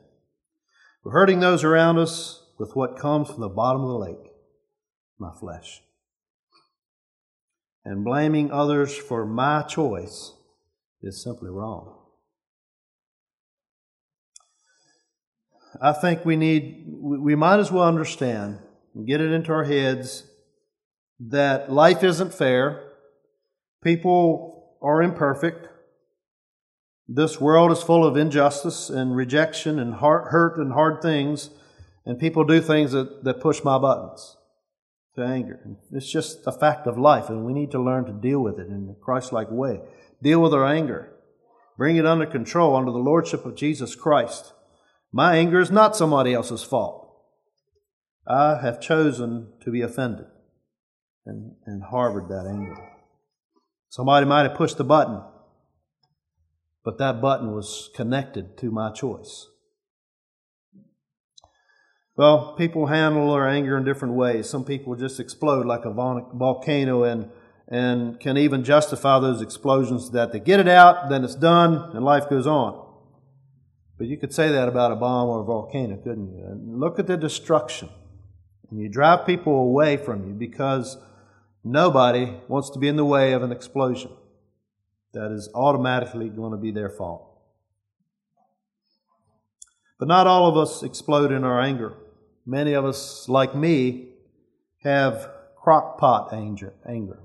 We're 1.03 1.12
hurting 1.12 1.39
those 1.39 1.63
around 1.63 1.97
us 1.97 2.43
with 2.58 2.75
what 2.75 2.99
comes 2.99 3.29
from 3.29 3.41
the 3.41 3.49
bottom 3.49 3.82
of 3.82 3.89
the 3.89 3.97
lake, 3.97 4.32
my 5.17 5.32
flesh. 5.39 5.82
And 7.84 8.05
blaming 8.05 8.51
others 8.51 8.95
for 8.95 9.25
my 9.25 9.63
choice 9.63 10.34
is 11.01 11.23
simply 11.23 11.49
wrong. 11.49 11.98
I 15.82 15.94
think 15.94 16.26
we 16.26 16.36
need, 16.36 16.86
we 16.88 17.36
might 17.36 17.60
as 17.60 17.72
well 17.72 17.86
understand 17.86 18.60
and 18.94 19.08
get 19.08 19.22
it 19.22 19.32
into 19.32 19.54
our 19.54 19.63
heads 19.63 20.24
that 21.20 21.72
life 21.72 22.04
isn't 22.04 22.34
fair. 22.34 22.92
People 23.84 24.78
are 24.82 25.02
imperfect. 25.02 25.68
This 27.08 27.39
world 27.39 27.72
is 27.72 27.82
full 27.82 28.06
of 28.06 28.18
injustice 28.18 28.89
and 28.89 29.15
rejection 29.15 29.80
and 29.80 29.96
heart, 29.96 30.32
hurt 30.32 30.58
and 30.58 30.74
hard 30.74 31.02
things, 31.02 31.50
and 32.06 32.20
people 32.20 32.44
do 32.44 32.62
things 32.62 32.92
that, 32.92 33.24
that 33.24 33.39
push 33.39 33.63
my 33.63 33.78
buttons 33.78 34.38
to 35.15 35.24
anger. 35.24 35.60
It's 35.92 36.12
just 36.12 36.46
a 36.46 36.52
fact 36.52 36.88
of 36.88 36.98
life, 36.98 37.30
and 37.30 37.46
we 37.46 37.54
need 37.54 37.72
to 37.72 37.82
learn 37.82 38.06
to 38.06 38.12
deal 38.12 38.42
with 38.42 38.60
it 38.60 38.68
in 38.68 38.96
a 38.96 39.04
Christ 39.04 39.32
like 39.32 39.50
way. 39.50 39.82
Deal 40.22 40.42
with 40.42 40.54
our 40.54 40.65
anger, 40.65 41.12
bring 41.78 41.96
it 41.96 42.06
under 42.06 42.26
control 42.26 42.76
under 42.76 42.92
the 42.92 42.98
Lordship 42.98 43.46
of 43.46 43.56
Jesus 43.56 43.96
Christ. 43.96 44.54
My 45.12 45.38
anger 45.38 45.60
is 45.60 45.72
not 45.72 45.95
somebody 45.95 46.34
else's 46.34 46.63
fault. 46.63 47.08
I 48.28 48.60
have 48.62 48.80
chosen 48.80 49.54
to 49.62 49.72
be 49.72 49.82
offended 49.82 50.28
and, 51.26 51.56
and 51.65 51.84
harbored 51.84 52.30
that 52.30 52.45
anger. 52.48 52.78
Somebody 53.89 54.28
might 54.28 54.43
have 54.43 54.56
pushed 54.56 54.78
the 54.78 54.84
button, 54.84 55.22
but 56.86 57.00
that 57.00 57.22
button 57.22 57.54
was 57.56 57.89
connected 57.95 58.56
to 58.60 58.69
my 58.69 58.91
choice. 58.91 59.48
Well, 62.15 62.54
people 62.56 62.88
handle 62.88 63.32
their 63.32 63.48
anger 63.48 63.78
in 63.78 63.86
different 63.86 64.13
ways. 64.13 64.50
Some 64.50 64.65
people 64.65 64.95
just 64.95 65.19
explode 65.19 65.65
like 65.65 65.86
a 65.86 65.91
volcano 65.91 67.04
and, 67.04 67.30
and 67.67 68.19
can 68.19 68.38
even 68.38 68.63
justify 68.63 69.19
those 69.19 69.41
explosions 69.41 70.12
that 70.12 70.32
they 70.32 70.39
get 70.39 70.60
it 70.60 70.67
out, 70.67 71.10
then 71.10 71.24
it's 71.24 71.36
done, 71.36 71.95
and 71.95 72.06
life 72.06 72.30
goes 72.30 72.45
on. 72.45 72.88
But 73.99 74.07
you 74.07 74.17
could 74.17 74.33
say 74.33 74.49
that 74.49 74.67
about 74.67 74.91
a 74.91 74.95
bomb 74.95 75.29
or 75.29 75.41
a 75.41 75.43
volcano, 75.43 75.97
couldn't 75.97 76.35
you? 76.35 76.45
And 76.45 76.79
look 76.79 76.97
at 76.97 77.05
the 77.05 77.17
destruction. 77.17 77.89
And 78.71 78.79
you 78.79 78.89
drive 78.89 79.27
people 79.27 79.53
away 79.53 79.97
from 79.97 80.27
you 80.27 80.33
because 80.33 80.97
Nobody 81.63 82.38
wants 82.47 82.69
to 82.71 82.79
be 82.79 82.88
in 82.88 82.95
the 82.95 83.05
way 83.05 83.33
of 83.33 83.43
an 83.43 83.51
explosion 83.51 84.12
that 85.13 85.31
is 85.31 85.49
automatically 85.53 86.29
going 86.29 86.51
to 86.51 86.57
be 86.57 86.71
their 86.71 86.89
fault. 86.89 87.25
But 89.99 90.07
not 90.07 90.27
all 90.27 90.47
of 90.47 90.55
us 90.55 90.83
explode 90.83 91.31
in 91.31 91.43
our 91.43 91.59
anger. 91.59 91.93
Many 92.45 92.73
of 92.73 92.85
us, 92.85 93.27
like 93.27 93.53
me, 93.53 94.13
have 94.83 95.29
crockpot 95.62 96.31
anger. 96.31 96.73
anger. 96.88 97.19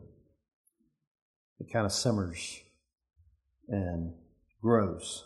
It 1.60 1.72
kind 1.72 1.86
of 1.86 1.92
simmers 1.92 2.60
and 3.68 4.12
grows. 4.60 5.24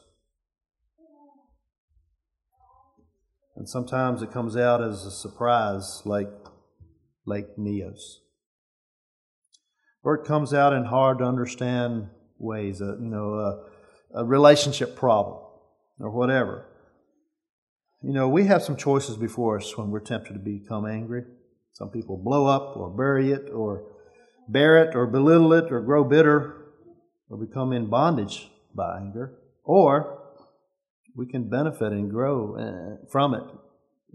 And 3.59 3.68
sometimes 3.68 4.23
it 4.23 4.33
comes 4.33 4.57
out 4.57 4.83
as 4.83 5.05
a 5.05 5.11
surprise, 5.11 6.01
like 6.07 6.31
Lake 7.27 7.59
Nyos 7.59 8.21
or 10.03 10.14
it 10.14 10.25
comes 10.25 10.55
out 10.55 10.73
in 10.73 10.85
hard 10.85 11.18
to 11.18 11.25
understand 11.25 12.09
ways, 12.38 12.81
a, 12.81 12.97
you 12.99 13.11
know, 13.11 13.35
a, 13.35 14.21
a 14.21 14.25
relationship 14.25 14.97
problem 14.97 15.38
or 16.01 16.11
whatever. 16.11 16.66
You 18.03 18.14
know, 18.14 18.27
we 18.27 18.47
have 18.47 18.62
some 18.62 18.77
choices 18.77 19.16
before 19.16 19.59
us 19.59 19.77
when 19.77 19.90
we're 19.90 20.01
tempted 20.01 20.33
to 20.33 20.38
become 20.38 20.87
angry. 20.87 21.25
Some 21.73 21.90
people 21.90 22.16
blow 22.16 22.47
up 22.47 22.75
or 22.75 22.88
bury 22.88 23.33
it 23.33 23.51
or 23.53 23.85
bear 24.49 24.83
it 24.85 24.94
or 24.94 25.07
belittle 25.07 25.53
it 25.53 25.71
or 25.71 25.83
grow 25.83 26.05
bitter 26.05 26.57
or 27.29 27.37
become 27.37 27.75
in 27.75 27.90
bondage 27.90 28.51
by 28.75 28.99
anger. 28.99 29.35
Or 29.64 30.17
we 31.18 31.26
can 31.26 31.48
benefit 31.48 31.92
and 31.92 32.09
grow 32.09 32.54
uh, 32.54 33.07
from 33.11 33.35
it 33.35 33.42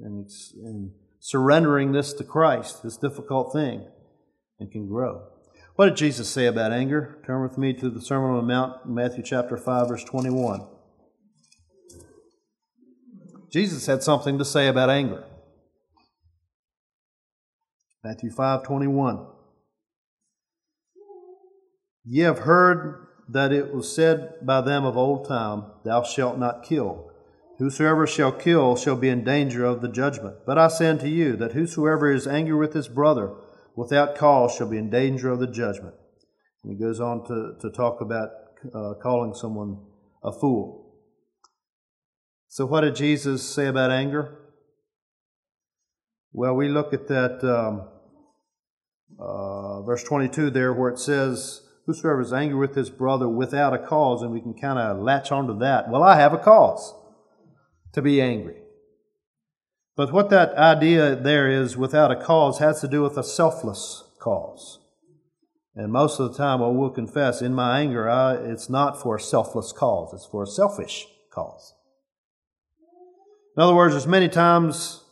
and, 0.02 0.30
and 0.64 0.92
surrendering 1.20 1.92
this 1.92 2.14
to 2.14 2.24
Christ, 2.24 2.82
this 2.82 2.96
difficult 2.96 3.52
thing, 3.52 3.86
and 4.58 4.72
can 4.72 4.88
grow. 4.88 5.28
What 5.76 5.88
did 5.88 5.98
Jesus 5.98 6.30
say 6.30 6.46
about 6.46 6.72
anger? 6.72 7.18
Turn 7.26 7.44
with 7.44 7.58
me 7.58 7.74
to 7.74 7.90
the 7.90 8.00
Sermon 8.00 8.30
on 8.30 8.38
the 8.38 8.54
Mount, 8.54 8.88
Matthew 8.88 9.22
chapter 9.22 9.58
5, 9.58 9.90
verse 9.90 10.04
21. 10.06 10.66
Jesus 13.52 13.86
had 13.86 14.02
something 14.02 14.38
to 14.38 14.46
say 14.46 14.70
about 14.70 14.90
anger. 14.90 15.26
Matthew 18.02 18.32
5, 18.32 18.64
21. 18.64 19.28
Ye 22.06 22.22
have 22.22 22.40
heard 22.40 23.08
that 23.30 23.52
it 23.52 23.74
was 23.74 23.94
said 23.94 24.36
by 24.42 24.62
them 24.62 24.86
of 24.86 24.98
old 24.98 25.28
time, 25.28 25.66
Thou 25.84 26.04
shalt 26.04 26.38
not 26.38 26.64
kill. 26.64 27.10
Whosoever 27.60 28.08
shall 28.08 28.32
kill 28.32 28.76
shall 28.76 28.96
be 28.96 29.10
in 29.10 29.24
danger 29.24 29.64
of 29.64 29.82
the 29.82 29.88
judgment. 29.88 30.38
But 30.46 30.58
I 30.58 30.68
say 30.68 30.88
unto 30.90 31.08
you 31.08 31.36
that 31.38 31.54
whosoever 31.54 32.12
is 32.12 32.28
angry 32.28 32.56
with 32.56 32.74
his 32.74 32.88
brother, 32.88 33.34
without 33.76 34.16
cause 34.16 34.56
shall 34.56 34.70
be 34.70 34.78
in 34.78 34.90
danger 34.90 35.30
of 35.30 35.40
the 35.40 35.48
judgment. 35.48 35.96
And 36.64 36.72
he 36.72 36.84
goes 36.84 37.00
on 37.00 37.26
to, 37.28 37.56
to 37.62 37.70
talk 37.70 38.02
about 38.02 38.30
uh, 38.74 38.94
calling 39.02 39.34
someone 39.34 39.78
a 40.24 40.32
fool. 40.32 40.96
So, 42.48 42.66
what 42.66 42.82
did 42.82 42.96
Jesus 42.96 43.48
say 43.48 43.68
about 43.68 43.92
anger? 43.92 44.40
Well, 46.32 46.56
we 46.56 46.68
look 46.68 46.94
at 46.94 47.08
that 47.08 47.44
um, 47.44 47.88
uh, 49.20 49.82
verse 49.84 50.04
22 50.04 50.50
there 50.50 50.74
where 50.74 50.90
it 50.90 51.00
says, 51.00 51.62
Whosoever 51.86 52.22
is 52.22 52.32
angry 52.32 52.58
with 52.58 52.76
his 52.76 52.90
brother 52.90 53.28
without 53.28 53.74
a 53.74 53.78
cause, 53.78 54.22
and 54.22 54.32
we 54.32 54.40
can 54.40 54.54
kind 54.54 54.80
of 54.80 55.00
latch 55.00 55.32
onto 55.32 55.58
that. 55.60 55.90
Well, 55.90 56.02
I 56.02 56.16
have 56.16 56.34
a 56.34 56.38
cause 56.38 56.94
to 57.92 58.02
be 58.02 58.22
angry. 58.22 58.56
But 59.96 60.14
what 60.14 60.30
that 60.30 60.54
idea 60.56 61.16
there 61.16 61.50
is 61.50 61.78
without 61.78 62.12
a 62.12 62.16
cause 62.16 62.60
has 62.60 62.80
to 62.82 62.88
do 62.88 63.04
with 63.04 63.18
a 63.18 63.24
selfless 63.24 64.04
cause. 64.20 64.80
And 65.76 65.92
most 65.92 66.20
of 66.20 66.32
the 66.32 66.38
time, 66.38 66.64
I 66.64 66.68
will 66.68 66.90
confess, 66.90 67.42
in 67.42 67.54
my 67.54 67.82
anger, 67.82 68.10
I, 68.10 68.36
it's 68.36 68.70
not 68.70 69.02
for 69.02 69.18
a 69.18 69.20
selfless 69.20 69.72
cause, 69.72 70.14
it's 70.14 70.26
for 70.26 70.44
a 70.44 70.48
selfish 70.48 71.06
cause. 71.32 71.74
In 73.58 73.62
other 73.62 73.76
words, 73.76 73.94
there's 73.94 74.08
many 74.08 74.30
times, 74.30 75.04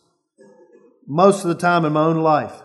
most 1.05 1.43
of 1.43 1.49
the 1.49 1.55
time 1.55 1.84
in 1.84 1.93
my 1.93 2.05
own 2.05 2.17
life, 2.17 2.62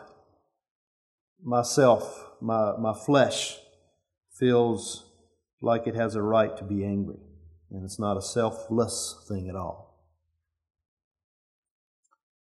myself, 1.43 2.31
my, 2.41 2.77
my 2.77 2.95
flesh 2.95 3.59
feels 4.39 5.11
like 5.61 5.87
it 5.87 5.95
has 5.95 6.15
a 6.15 6.23
right 6.23 6.57
to 6.57 6.65
be 6.65 6.85
angry. 6.85 7.19
And 7.71 7.85
it's 7.85 7.99
not 7.99 8.17
a 8.17 8.23
selfless 8.23 9.25
thing 9.29 9.49
at 9.49 9.57
all. 9.57 9.87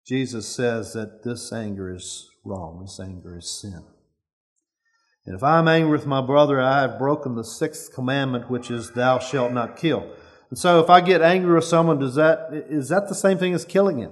Jesus 0.05 0.47
says 0.47 0.93
that 0.93 1.23
this 1.23 1.53
anger 1.53 1.93
is 1.93 2.29
wrong, 2.43 2.81
this 2.81 2.99
anger 2.99 3.37
is 3.37 3.49
sin. 3.49 3.83
And 5.25 5.35
if 5.35 5.43
I'm 5.43 5.69
angry 5.69 5.91
with 5.91 6.05
my 6.05 6.21
brother, 6.21 6.59
I 6.59 6.81
have 6.81 6.99
broken 6.99 7.35
the 7.35 7.45
sixth 7.45 7.93
commandment, 7.93 8.49
which 8.49 8.69
is, 8.69 8.91
Thou 8.91 9.19
shalt 9.19 9.53
not 9.53 9.77
kill. 9.77 10.11
And 10.49 10.59
so 10.59 10.81
if 10.81 10.89
I 10.89 10.99
get 10.99 11.21
angry 11.21 11.55
with 11.55 11.63
someone, 11.63 11.99
does 11.99 12.15
that, 12.15 12.49
is 12.69 12.89
that 12.89 13.07
the 13.07 13.15
same 13.15 13.37
thing 13.37 13.53
as 13.53 13.63
killing 13.63 13.99
him? 13.99 14.11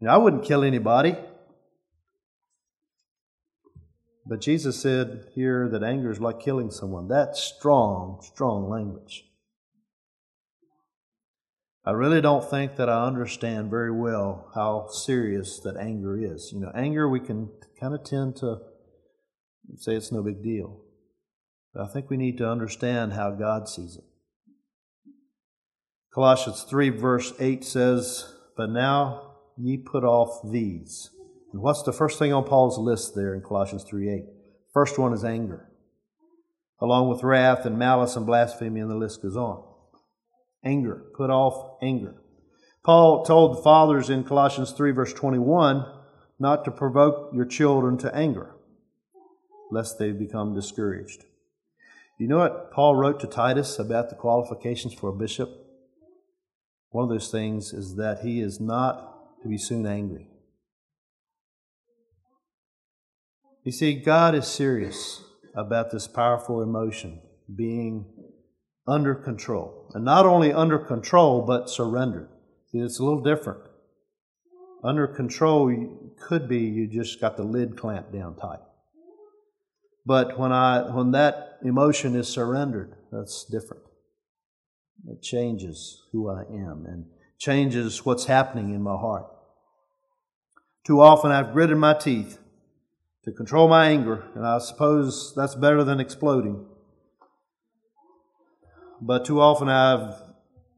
You 0.00 0.06
know, 0.06 0.12
I 0.12 0.18
wouldn't 0.18 0.44
kill 0.44 0.62
anybody. 0.62 1.16
But 4.28 4.42
Jesus 4.42 4.80
said 4.80 5.24
here 5.34 5.70
that 5.70 5.82
anger 5.82 6.10
is 6.10 6.20
like 6.20 6.38
killing 6.38 6.70
someone. 6.70 7.08
That's 7.08 7.40
strong, 7.40 8.20
strong 8.22 8.68
language. 8.68 9.24
I 11.86 11.92
really 11.92 12.20
don't 12.20 12.48
think 12.48 12.76
that 12.76 12.90
I 12.90 13.06
understand 13.06 13.70
very 13.70 13.90
well 13.90 14.50
how 14.54 14.88
serious 14.88 15.58
that 15.60 15.78
anger 15.78 16.18
is. 16.18 16.50
You 16.52 16.60
know, 16.60 16.70
anger 16.74 17.08
we 17.08 17.20
can 17.20 17.48
kind 17.80 17.94
of 17.94 18.04
tend 18.04 18.36
to 18.36 18.58
say 19.76 19.94
it's 19.94 20.12
no 20.12 20.22
big 20.22 20.42
deal. 20.42 20.82
But 21.72 21.84
I 21.84 21.88
think 21.88 22.10
we 22.10 22.18
need 22.18 22.36
to 22.38 22.50
understand 22.50 23.14
how 23.14 23.30
God 23.30 23.66
sees 23.66 23.96
it. 23.96 24.04
Colossians 26.12 26.64
3, 26.64 26.90
verse 26.90 27.32
8 27.40 27.64
says, 27.64 28.30
But 28.58 28.68
now 28.68 29.36
ye 29.56 29.78
put 29.78 30.04
off 30.04 30.40
these. 30.50 31.10
And 31.52 31.62
what's 31.62 31.82
the 31.82 31.92
first 31.92 32.18
thing 32.18 32.32
on 32.32 32.44
Paul's 32.44 32.78
list 32.78 33.14
there 33.14 33.34
in 33.34 33.40
Colossians 33.40 33.84
3 33.84 34.10
8? 34.10 34.24
First 34.72 34.98
one 34.98 35.12
is 35.12 35.24
anger, 35.24 35.68
along 36.80 37.08
with 37.08 37.22
wrath 37.22 37.64
and 37.64 37.78
malice 37.78 38.16
and 38.16 38.26
blasphemy, 38.26 38.80
and 38.80 38.90
the 38.90 38.96
list 38.96 39.22
goes 39.22 39.36
on. 39.36 39.64
Anger. 40.64 41.04
Put 41.16 41.30
off 41.30 41.78
anger. 41.82 42.14
Paul 42.84 43.24
told 43.24 43.56
the 43.56 43.62
fathers 43.62 44.10
in 44.10 44.24
Colossians 44.24 44.72
3, 44.72 44.92
verse 44.92 45.12
21, 45.12 45.86
not 46.38 46.64
to 46.64 46.70
provoke 46.70 47.32
your 47.34 47.44
children 47.44 47.98
to 47.98 48.14
anger 48.14 48.54
lest 49.70 49.98
they 49.98 50.12
become 50.12 50.54
discouraged. 50.54 51.24
You 52.18 52.26
know 52.26 52.38
what 52.38 52.72
Paul 52.72 52.96
wrote 52.96 53.20
to 53.20 53.26
Titus 53.26 53.78
about 53.78 54.10
the 54.10 54.16
qualifications 54.16 54.94
for 54.94 55.10
a 55.10 55.16
bishop? 55.16 55.50
One 56.90 57.04
of 57.04 57.10
those 57.10 57.30
things 57.30 57.72
is 57.72 57.96
that 57.96 58.20
he 58.20 58.40
is 58.40 58.60
not 58.60 59.40
to 59.42 59.48
be 59.48 59.58
soon 59.58 59.86
angry. 59.86 60.27
You 63.68 63.72
see, 63.72 63.92
God 63.92 64.34
is 64.34 64.46
serious 64.46 65.22
about 65.54 65.90
this 65.90 66.08
powerful 66.08 66.62
emotion 66.62 67.20
being 67.54 68.06
under 68.86 69.14
control. 69.14 69.90
And 69.92 70.06
not 70.06 70.24
only 70.24 70.54
under 70.54 70.78
control, 70.78 71.42
but 71.42 71.68
surrendered. 71.68 72.30
See, 72.72 72.78
it's 72.78 72.98
a 72.98 73.04
little 73.04 73.22
different. 73.22 73.60
Under 74.82 75.06
control 75.06 76.14
could 76.18 76.48
be 76.48 76.60
you 76.60 76.88
just 76.88 77.20
got 77.20 77.36
the 77.36 77.42
lid 77.42 77.76
clamped 77.76 78.10
down 78.10 78.36
tight. 78.36 78.60
But 80.06 80.38
when 80.38 80.50
I 80.50 80.90
when 80.90 81.10
that 81.10 81.58
emotion 81.62 82.16
is 82.16 82.26
surrendered, 82.26 82.96
that's 83.12 83.44
different. 83.44 83.82
It 85.08 85.20
changes 85.20 86.04
who 86.12 86.30
I 86.30 86.40
am 86.40 86.86
and 86.88 87.04
changes 87.38 88.02
what's 88.06 88.24
happening 88.24 88.74
in 88.74 88.80
my 88.80 88.96
heart. 88.96 89.26
Too 90.86 91.02
often 91.02 91.32
I've 91.32 91.52
gritted 91.52 91.76
my 91.76 91.92
teeth 91.92 92.38
to 93.28 93.36
control 93.36 93.68
my 93.68 93.88
anger, 93.88 94.24
and 94.34 94.46
I 94.46 94.58
suppose 94.58 95.34
that's 95.36 95.54
better 95.54 95.84
than 95.84 96.00
exploding. 96.00 96.64
But 99.02 99.26
too 99.26 99.40
often 99.40 99.68
I've 99.68 100.22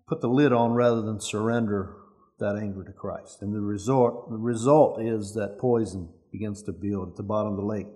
put 0.09 0.21
the 0.21 0.29
lid 0.29 0.53
on 0.53 0.73
rather 0.73 1.01
than 1.01 1.21
surrender 1.21 1.95
that 2.41 2.57
anger 2.57 2.83
to 2.83 2.93
Christ. 2.93 3.43
And 3.43 3.55
the 3.55 3.61
result, 3.61 4.31
the 4.31 4.37
result 4.37 5.01
is 5.01 5.35
that 5.35 5.59
poison 5.59 6.09
begins 6.33 6.63
to 6.65 6.73
build 6.73 7.11
at 7.11 7.17
the 7.17 7.23
bottom 7.23 7.53
of 7.53 7.59
the 7.59 7.65
lake. 7.65 7.87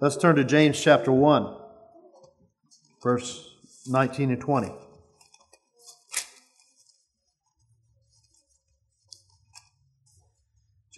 Let's 0.00 0.16
turn 0.16 0.36
to 0.36 0.44
James 0.44 0.80
chapter 0.80 1.12
1, 1.12 1.54
verse 3.02 3.54
19 3.86 4.30
and 4.30 4.40
20. 4.40 4.72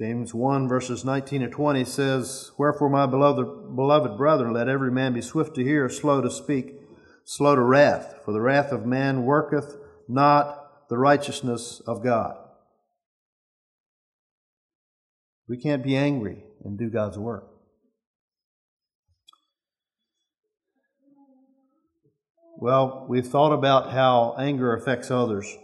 James 0.01 0.33
1, 0.33 0.67
verses 0.67 1.05
19 1.05 1.43
and 1.43 1.53
20 1.53 1.85
says, 1.85 2.53
Wherefore, 2.57 2.89
my 2.89 3.05
beloved, 3.05 3.77
beloved 3.77 4.17
brethren, 4.17 4.55
let 4.55 4.67
every 4.67 4.91
man 4.91 5.13
be 5.13 5.21
swift 5.21 5.55
to 5.57 5.63
hear, 5.63 5.91
slow 5.91 6.23
to 6.23 6.31
speak, 6.31 6.81
slow 7.23 7.55
to 7.55 7.61
wrath, 7.61 8.23
for 8.25 8.33
the 8.33 8.41
wrath 8.41 8.73
of 8.73 8.87
man 8.87 9.27
worketh 9.27 9.77
not 10.09 10.89
the 10.89 10.97
righteousness 10.97 11.83
of 11.87 12.03
God. 12.03 12.35
We 15.47 15.59
can't 15.59 15.83
be 15.83 15.99
angry 15.99 16.45
and 16.65 16.79
do 16.79 16.89
God's 16.89 17.19
work. 17.19 17.51
Well, 22.57 23.05
we've 23.07 23.27
thought 23.27 23.53
about 23.53 23.93
how 23.93 24.35
anger 24.39 24.75
affects 24.75 25.11
others. 25.11 25.55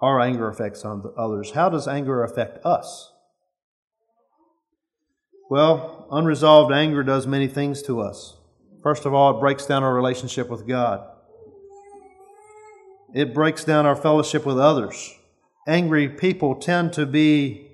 Our 0.00 0.18
anger 0.18 0.48
affects 0.48 0.84
others. 0.84 1.52
How 1.52 1.68
does 1.68 1.86
anger 1.86 2.24
affect 2.24 2.66
us? 2.66 3.12
Well, 5.50 6.06
unresolved 6.12 6.72
anger 6.72 7.02
does 7.02 7.26
many 7.26 7.48
things 7.48 7.82
to 7.82 8.00
us. 8.00 8.36
First 8.84 9.04
of 9.04 9.12
all, 9.12 9.36
it 9.36 9.40
breaks 9.40 9.66
down 9.66 9.82
our 9.82 9.92
relationship 9.92 10.48
with 10.48 10.64
God. 10.64 11.04
It 13.12 13.34
breaks 13.34 13.64
down 13.64 13.84
our 13.84 13.96
fellowship 13.96 14.46
with 14.46 14.60
others. 14.60 15.12
Angry 15.66 16.08
people 16.08 16.54
tend 16.54 16.92
to 16.92 17.04
be 17.04 17.68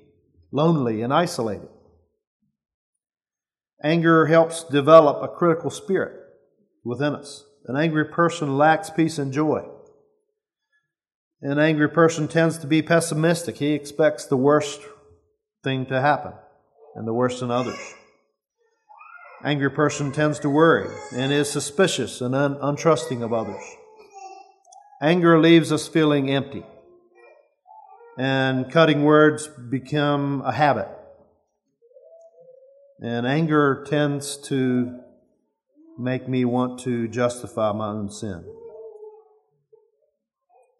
lonely 0.50 1.02
and 1.02 1.12
isolated. 1.12 1.68
Anger 3.84 4.24
helps 4.24 4.64
develop 4.64 5.22
a 5.22 5.36
critical 5.36 5.68
spirit 5.68 6.18
within 6.82 7.14
us. 7.14 7.44
An 7.66 7.76
angry 7.76 8.06
person 8.06 8.56
lacks 8.56 8.88
peace 8.88 9.18
and 9.18 9.34
joy. 9.34 9.68
An 11.42 11.58
angry 11.58 11.90
person 11.90 12.26
tends 12.26 12.56
to 12.56 12.66
be 12.66 12.80
pessimistic. 12.80 13.58
He 13.58 13.74
expects 13.74 14.24
the 14.24 14.38
worst 14.38 14.80
thing 15.62 15.84
to 15.86 16.00
happen 16.00 16.32
and 16.96 17.06
the 17.06 17.12
worst 17.12 17.42
in 17.42 17.50
others. 17.50 17.78
Angry 19.44 19.70
person 19.70 20.10
tends 20.10 20.40
to 20.40 20.50
worry 20.50 20.88
and 21.12 21.32
is 21.32 21.48
suspicious 21.48 22.20
and 22.20 22.34
un- 22.34 22.56
untrusting 22.56 23.22
of 23.22 23.32
others. 23.32 23.62
Anger 25.00 25.38
leaves 25.38 25.70
us 25.70 25.86
feeling 25.86 26.30
empty, 26.30 26.64
and 28.18 28.72
cutting 28.72 29.04
words 29.04 29.46
become 29.46 30.42
a 30.44 30.52
habit. 30.52 30.88
And 32.98 33.26
anger 33.26 33.84
tends 33.86 34.38
to 34.48 35.00
make 35.98 36.26
me 36.26 36.46
want 36.46 36.80
to 36.80 37.08
justify 37.08 37.72
my 37.72 37.88
own 37.88 38.10
sin. 38.10 38.42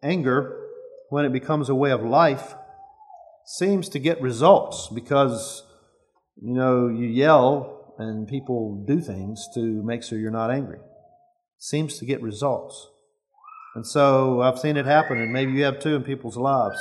Anger, 0.01 0.67
when 1.09 1.25
it 1.25 1.31
becomes 1.31 1.69
a 1.69 1.75
way 1.75 1.91
of 1.91 2.03
life, 2.03 2.55
seems 3.45 3.87
to 3.89 3.99
get 3.99 4.19
results 4.19 4.87
because, 4.93 5.63
you 6.41 6.53
know, 6.53 6.87
you 6.87 7.07
yell 7.07 7.95
and 7.97 8.27
people 8.27 8.83
do 8.87 8.99
things 9.01 9.47
to 9.55 9.59
make 9.83 10.03
sure 10.03 10.19
you're 10.19 10.31
not 10.31 10.51
angry. 10.51 10.79
Seems 11.57 11.97
to 11.97 12.05
get 12.05 12.21
results. 12.21 12.89
And 13.75 13.85
so 13.85 14.41
I've 14.41 14.59
seen 14.59 14.77
it 14.77 14.85
happen, 14.85 15.19
and 15.19 15.31
maybe 15.31 15.51
you 15.51 15.63
have 15.63 15.79
too 15.79 15.95
in 15.95 16.03
people's 16.03 16.37
lives, 16.37 16.77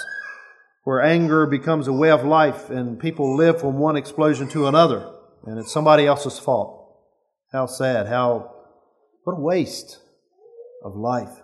where 0.85 1.03
anger 1.03 1.47
becomes 1.47 1.89
a 1.89 1.93
way 1.93 2.11
of 2.11 2.25
life 2.25 2.71
and 2.71 2.99
people 2.99 3.37
live 3.37 3.61
from 3.61 3.79
one 3.79 3.97
explosion 3.97 4.49
to 4.49 4.67
another, 4.67 5.11
and 5.45 5.59
it's 5.59 5.73
somebody 5.73 6.07
else's 6.07 6.39
fault. 6.39 6.99
How 7.53 7.67
sad. 7.67 8.07
How, 8.07 8.55
what 9.25 9.35
a 9.35 9.41
waste 9.41 9.99
of 10.83 10.95
life. 10.95 11.43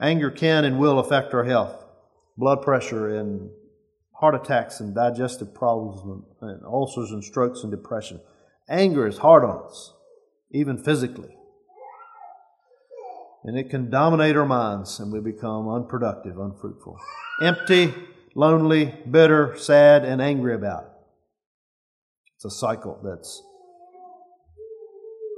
Anger 0.00 0.30
can 0.30 0.64
and 0.64 0.78
will 0.78 0.98
affect 0.98 1.32
our 1.32 1.44
health. 1.44 1.84
Blood 2.36 2.62
pressure 2.62 3.08
and 3.16 3.50
heart 4.18 4.34
attacks 4.34 4.80
and 4.80 4.94
digestive 4.94 5.54
problems 5.54 6.24
and, 6.40 6.62
ulcers 6.64 7.10
and 7.10 7.22
strokes 7.22 7.62
and 7.62 7.70
depression. 7.70 8.20
Anger 8.68 9.06
is 9.06 9.18
hard 9.18 9.44
on 9.44 9.64
us, 9.64 9.92
even 10.50 10.78
physically. 10.78 11.36
And 13.44 13.56
it 13.56 13.70
can 13.70 13.90
dominate 13.90 14.36
our 14.36 14.46
minds 14.46 14.98
and 14.98 15.12
we 15.12 15.20
become 15.20 15.68
unproductive, 15.68 16.38
unfruitful. 16.38 16.98
Empty, 17.42 17.94
lonely, 18.34 18.94
bitter, 19.08 19.56
sad, 19.56 20.04
and 20.04 20.20
angry 20.20 20.54
about 20.54 20.84
it. 20.84 20.90
It's 22.36 22.44
a 22.44 22.50
cycle 22.50 22.98
that's 23.04 23.42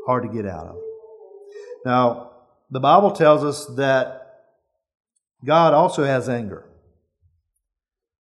hard 0.06 0.22
to 0.22 0.28
get 0.28 0.46
out 0.46 0.66
of. 0.68 0.76
Now, 1.84 2.30
the 2.70 2.80
Bible 2.80 3.10
tells 3.10 3.44
us 3.44 3.66
that 3.76 4.40
God 5.44 5.74
also 5.74 6.04
has 6.04 6.28
anger. 6.28 6.67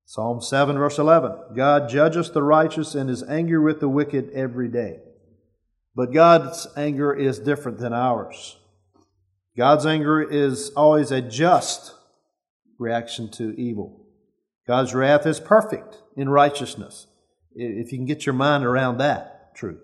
Psalm 0.09 0.39
7, 0.39 0.77
verse 0.77 0.97
11 0.97 1.33
God 1.53 1.89
judges 1.89 2.31
the 2.31 2.41
righteous 2.41 2.95
and 2.95 3.09
is 3.09 3.23
angry 3.23 3.59
with 3.59 3.81
the 3.81 3.89
wicked 3.89 4.29
every 4.33 4.69
day. 4.69 4.99
But 5.95 6.13
God's 6.13 6.65
anger 6.77 7.13
is 7.13 7.39
different 7.39 7.79
than 7.79 7.91
ours. 7.91 8.57
God's 9.57 9.85
anger 9.85 10.21
is 10.21 10.69
always 10.77 11.11
a 11.11 11.21
just 11.21 11.93
reaction 12.79 13.29
to 13.31 13.53
evil. 13.59 14.05
God's 14.65 14.93
wrath 14.93 15.25
is 15.25 15.41
perfect 15.41 16.01
in 16.15 16.29
righteousness. 16.29 17.07
If 17.53 17.91
you 17.91 17.97
can 17.97 18.05
get 18.05 18.25
your 18.25 18.33
mind 18.33 18.63
around 18.63 18.99
that 18.99 19.55
truth, 19.55 19.81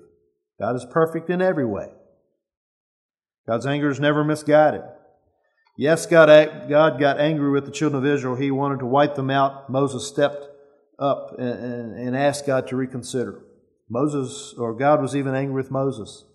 God 0.57 0.77
is 0.77 0.86
perfect 0.89 1.29
in 1.29 1.41
every 1.41 1.65
way. 1.65 1.89
God's 3.45 3.65
anger 3.65 3.89
is 3.89 3.99
never 3.99 4.23
misguided. 4.23 4.83
Yes, 5.75 6.05
God, 6.05 6.69
God 6.69 6.99
got 6.99 7.19
angry 7.19 7.49
with 7.49 7.65
the 7.65 7.71
children 7.71 8.03
of 8.03 8.09
Israel. 8.09 8.36
He 8.36 8.51
wanted 8.51 8.79
to 8.79 8.86
wipe 8.86 9.15
them 9.15 9.29
out. 9.29 9.69
Moses 9.69 10.07
stepped 10.07 10.45
up 10.99 11.36
and, 11.39 11.49
and, 11.49 11.99
and 11.99 12.17
asked 12.17 12.45
God 12.45 12.67
to 12.67 12.75
reconsider. 12.75 13.43
Moses, 13.89 14.53
or 14.57 14.73
God 14.73 15.01
was 15.01 15.15
even 15.15 15.33
angry 15.36 15.55
with 15.55 15.71
Moses. 15.71 16.25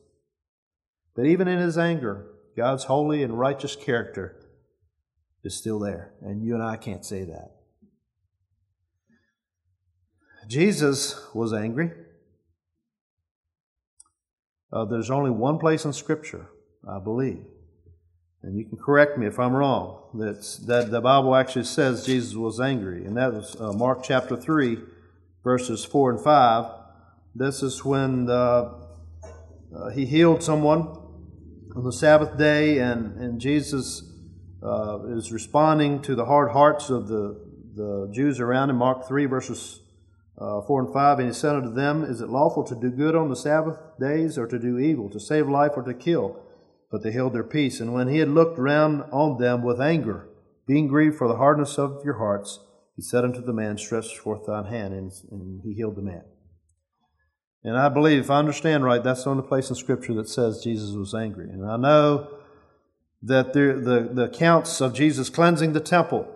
But 1.14 1.26
even 1.26 1.48
in 1.48 1.58
his 1.58 1.78
anger, 1.78 2.26
God's 2.56 2.84
holy 2.84 3.22
and 3.22 3.38
righteous 3.38 3.76
character 3.76 4.36
is 5.44 5.56
still 5.56 5.78
there. 5.78 6.14
And 6.20 6.42
you 6.42 6.54
and 6.54 6.62
I 6.62 6.76
can't 6.76 7.04
say 7.04 7.24
that. 7.24 7.54
Jesus 10.48 11.20
was 11.34 11.52
angry. 11.52 11.92
Uh, 14.72 14.84
there's 14.84 15.10
only 15.10 15.30
one 15.30 15.58
place 15.58 15.84
in 15.84 15.92
Scripture, 15.92 16.48
I 16.88 16.98
believe, 16.98 17.44
and 18.48 18.56
you 18.56 18.64
can 18.64 18.78
correct 18.78 19.18
me 19.18 19.26
if 19.26 19.38
I'm 19.38 19.52
wrong, 19.52 20.08
that's, 20.14 20.56
that 20.60 20.90
the 20.90 21.02
Bible 21.02 21.36
actually 21.36 21.66
says 21.66 22.06
Jesus 22.06 22.34
was 22.34 22.58
angry, 22.58 23.04
and 23.04 23.14
that 23.18 23.34
was 23.34 23.54
uh, 23.60 23.74
Mark 23.74 24.02
chapter 24.02 24.38
3, 24.38 24.78
verses 25.44 25.84
4 25.84 26.12
and 26.12 26.20
5. 26.24 26.72
This 27.34 27.62
is 27.62 27.84
when 27.84 28.30
uh, 28.30 28.72
uh, 29.76 29.90
he 29.90 30.06
healed 30.06 30.42
someone 30.42 30.98
on 31.76 31.84
the 31.84 31.92
Sabbath 31.92 32.38
day, 32.38 32.78
and, 32.78 33.20
and 33.20 33.38
Jesus 33.38 34.10
uh, 34.62 35.00
is 35.08 35.30
responding 35.30 36.00
to 36.00 36.14
the 36.14 36.24
hard 36.24 36.50
hearts 36.52 36.88
of 36.88 37.06
the, 37.06 37.38
the 37.74 38.08
Jews 38.14 38.40
around 38.40 38.70
him. 38.70 38.76
Mark 38.76 39.06
3, 39.06 39.26
verses 39.26 39.82
uh, 40.38 40.62
4 40.62 40.84
and 40.84 40.92
5. 40.94 41.18
And 41.18 41.28
he 41.28 41.34
said 41.34 41.54
unto 41.54 41.74
them, 41.74 42.02
Is 42.02 42.22
it 42.22 42.30
lawful 42.30 42.64
to 42.64 42.74
do 42.74 42.90
good 42.90 43.14
on 43.14 43.28
the 43.28 43.36
Sabbath 43.36 43.78
days, 44.00 44.38
or 44.38 44.46
to 44.46 44.58
do 44.58 44.78
evil, 44.78 45.10
to 45.10 45.20
save 45.20 45.50
life, 45.50 45.72
or 45.76 45.82
to 45.82 45.92
kill? 45.92 46.47
But 46.90 47.02
they 47.02 47.12
held 47.12 47.34
their 47.34 47.44
peace. 47.44 47.80
And 47.80 47.92
when 47.92 48.08
he 48.08 48.18
had 48.18 48.28
looked 48.28 48.58
round 48.58 49.04
on 49.12 49.38
them 49.38 49.62
with 49.62 49.80
anger, 49.80 50.28
being 50.66 50.88
grieved 50.88 51.16
for 51.16 51.28
the 51.28 51.36
hardness 51.36 51.78
of 51.78 52.02
your 52.04 52.18
hearts, 52.18 52.60
he 52.96 53.02
said 53.02 53.24
unto 53.24 53.40
the 53.40 53.52
man, 53.52 53.78
Stretch 53.78 54.18
forth 54.18 54.46
thine 54.46 54.64
hand, 54.64 54.94
and, 54.94 55.12
and 55.30 55.60
he 55.62 55.74
healed 55.74 55.96
the 55.96 56.02
man. 56.02 56.24
And 57.64 57.76
I 57.76 57.88
believe, 57.88 58.20
if 58.20 58.30
I 58.30 58.38
understand 58.38 58.84
right, 58.84 59.02
that's 59.02 59.24
the 59.24 59.30
only 59.30 59.46
place 59.46 59.68
in 59.68 59.76
Scripture 59.76 60.14
that 60.14 60.28
says 60.28 60.62
Jesus 60.62 60.94
was 60.94 61.14
angry. 61.14 61.48
And 61.48 61.68
I 61.68 61.76
know 61.76 62.28
that 63.22 63.52
the, 63.52 63.80
the, 63.82 64.14
the 64.14 64.24
accounts 64.24 64.80
of 64.80 64.94
Jesus 64.94 65.28
cleansing 65.28 65.72
the 65.72 65.80
temple, 65.80 66.28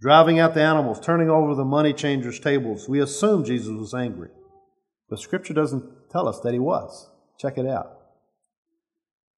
driving 0.00 0.38
out 0.38 0.54
the 0.54 0.62
animals, 0.62 1.00
turning 1.00 1.30
over 1.30 1.54
the 1.54 1.64
money 1.64 1.92
changers' 1.92 2.40
tables, 2.40 2.88
we 2.88 3.00
assume 3.00 3.44
Jesus 3.44 3.72
was 3.72 3.94
angry. 3.94 4.30
But 5.10 5.20
Scripture 5.20 5.54
doesn't 5.54 6.10
tell 6.10 6.28
us 6.28 6.40
that 6.40 6.52
he 6.52 6.58
was. 6.58 7.10
Check 7.38 7.58
it 7.58 7.66
out. 7.66 7.97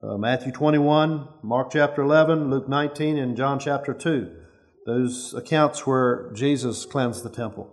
Uh, 0.02 0.16
Matthew 0.16 0.50
21, 0.50 1.28
Mark 1.42 1.72
chapter 1.72 2.00
11, 2.00 2.48
Luke 2.48 2.66
19, 2.66 3.18
and 3.18 3.36
John 3.36 3.58
chapter 3.58 3.92
2. 3.92 4.34
Those 4.86 5.34
accounts 5.34 5.86
where 5.86 6.32
Jesus 6.32 6.86
cleansed 6.86 7.22
the 7.22 7.28
temple. 7.28 7.70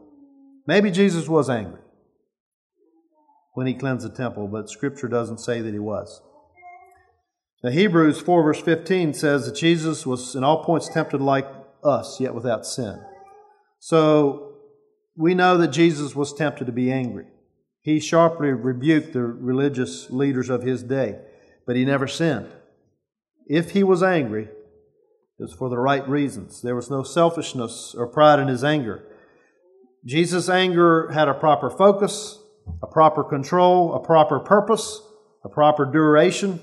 Maybe 0.68 0.92
Jesus 0.92 1.30
was 1.30 1.50
angry 1.50 1.80
when 3.54 3.66
he 3.66 3.74
cleansed 3.74 4.06
the 4.06 4.13
temple, 4.13 4.50
but 4.50 4.70
Scripture 4.70 5.08
doesn't 5.08 5.38
say 5.38 5.62
that 5.62 5.72
he 5.72 5.80
was. 5.80 6.22
Now, 7.63 7.70
Hebrews 7.70 8.20
4, 8.20 8.44
verse 8.44 8.60
15 8.60 9.13
says 9.13 9.46
that 9.46 9.56
Jesus 9.56 10.06
was 10.06 10.36
in 10.36 10.44
all 10.44 10.66
points 10.66 10.90
tempted 10.90 11.22
like 11.22 11.48
us, 11.82 12.20
yet 12.20 12.36
without 12.36 12.66
sin. 12.66 13.02
So 13.80 14.58
we 15.16 15.34
know 15.34 15.58
that 15.60 15.70
Jesus 15.70 16.13
was 16.13 16.34
tempted 16.34 16.66
to 16.66 16.74
be 16.74 16.92
angry. 16.92 17.28
He 17.80 18.02
sharply 18.02 18.50
rebuked 18.50 19.13
the 19.13 19.24
religious 19.24 20.10
leaders 20.10 20.50
of 20.50 20.63
his 20.63 20.84
day 20.84 21.20
but 21.67 21.75
he 21.75 21.86
never 21.86 22.08
sinned. 22.08 22.49
If 23.45 23.71
he 23.71 23.84
was 23.84 24.01
angry, 24.01 24.45
it 24.45 25.43
was 25.43 25.53
for 25.53 25.69
the 25.69 25.77
right 25.77 26.08
reasons. 26.08 26.62
There 26.62 26.75
was 26.75 26.89
no 26.89 27.03
selfishness 27.03 27.93
or 27.95 28.08
pride 28.08 28.39
in 28.39 28.47
his 28.47 28.63
anger. 28.63 29.03
Jesus' 30.06 30.49
anger 30.49 31.12
had 31.12 31.27
a 31.27 31.34
proper 31.34 31.69
focus, 31.69 32.39
a 32.82 32.88
proper 32.88 33.23
control, 33.23 33.93
a 33.93 33.99
proper 33.99 34.39
purpose, 34.39 35.01
a 35.43 35.49
proper 35.49 35.86
duration, 35.86 36.60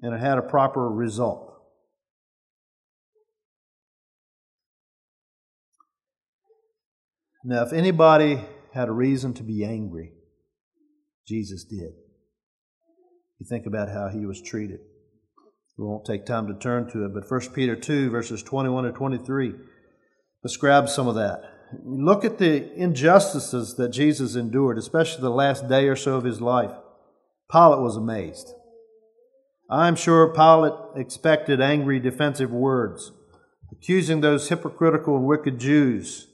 and 0.00 0.14
it 0.14 0.20
had 0.20 0.38
a 0.38 0.42
proper 0.42 0.88
result. 0.88 1.50
Now, 7.44 7.64
if 7.64 7.72
anybody 7.72 8.40
had 8.72 8.88
a 8.88 8.92
reason 8.92 9.34
to 9.34 9.42
be 9.42 9.64
angry, 9.64 10.12
Jesus 11.26 11.64
did 11.64 11.92
you 13.42 13.48
think 13.48 13.66
about 13.66 13.88
how 13.88 14.08
he 14.08 14.24
was 14.24 14.40
treated. 14.40 14.78
We 15.76 15.84
won't 15.84 16.04
take 16.04 16.24
time 16.24 16.46
to 16.46 16.54
turn 16.54 16.88
to 16.92 17.04
it, 17.04 17.12
but 17.12 17.28
1 17.28 17.52
Peter 17.52 17.74
2, 17.74 18.08
verses 18.08 18.40
21 18.40 18.84
to 18.84 18.92
23 18.92 19.54
describes 20.44 20.94
some 20.94 21.08
of 21.08 21.16
that. 21.16 21.42
Look 21.84 22.24
at 22.24 22.38
the 22.38 22.72
injustices 22.74 23.74
that 23.76 23.88
Jesus 23.88 24.36
endured, 24.36 24.78
especially 24.78 25.22
the 25.22 25.30
last 25.30 25.68
day 25.68 25.88
or 25.88 25.96
so 25.96 26.14
of 26.14 26.24
his 26.24 26.40
life. 26.40 26.70
Pilate 27.50 27.80
was 27.80 27.96
amazed. 27.96 28.52
I'm 29.68 29.96
sure 29.96 30.32
Pilate 30.32 30.74
expected 30.94 31.60
angry 31.60 31.98
defensive 31.98 32.52
words, 32.52 33.10
accusing 33.72 34.20
those 34.20 34.50
hypocritical 34.50 35.16
and 35.16 35.26
wicked 35.26 35.58
Jews 35.58 36.28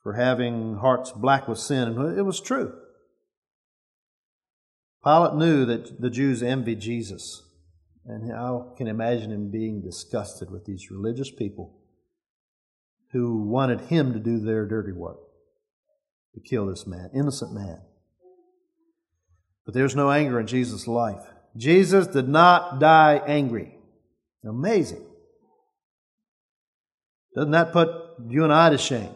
for 0.00 0.12
having 0.12 0.76
hearts 0.76 1.10
black 1.10 1.48
with 1.48 1.58
sin. 1.58 1.88
And 1.88 2.16
it 2.16 2.22
was 2.22 2.40
true. 2.40 2.72
Pilate 5.06 5.34
knew 5.34 5.64
that 5.66 6.00
the 6.00 6.10
Jews 6.10 6.42
envied 6.42 6.80
Jesus, 6.80 7.44
and 8.04 8.32
I 8.32 8.58
can 8.76 8.88
imagine 8.88 9.30
him 9.30 9.52
being 9.52 9.80
disgusted 9.80 10.50
with 10.50 10.64
these 10.64 10.90
religious 10.90 11.30
people 11.30 11.78
who 13.12 13.44
wanted 13.44 13.82
him 13.82 14.12
to 14.14 14.18
do 14.18 14.40
their 14.40 14.66
dirty 14.66 14.90
work, 14.90 15.20
to 16.34 16.40
kill 16.40 16.66
this 16.66 16.88
man, 16.88 17.10
innocent 17.14 17.54
man. 17.54 17.82
But 19.64 19.74
there's 19.74 19.94
no 19.94 20.10
anger 20.10 20.40
in 20.40 20.48
Jesus' 20.48 20.88
life. 20.88 21.22
Jesus 21.56 22.08
did 22.08 22.28
not 22.28 22.80
die 22.80 23.22
angry. 23.28 23.78
Amazing. 24.44 25.06
Doesn't 27.36 27.52
that 27.52 27.72
put 27.72 27.90
you 28.28 28.42
and 28.42 28.52
I 28.52 28.70
to 28.70 28.78
shame? 28.78 29.14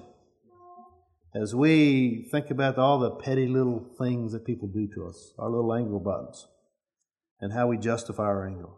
As 1.34 1.54
we 1.54 2.28
think 2.30 2.50
about 2.50 2.78
all 2.78 2.98
the 2.98 3.10
petty 3.10 3.46
little 3.46 3.86
things 3.98 4.32
that 4.32 4.44
people 4.44 4.68
do 4.68 4.88
to 4.94 5.06
us, 5.06 5.32
our 5.38 5.50
little 5.50 5.72
anger 5.72 5.98
buttons, 5.98 6.48
and 7.40 7.52
how 7.52 7.68
we 7.68 7.76
justify 7.76 8.24
our 8.24 8.46
anger. 8.46 8.68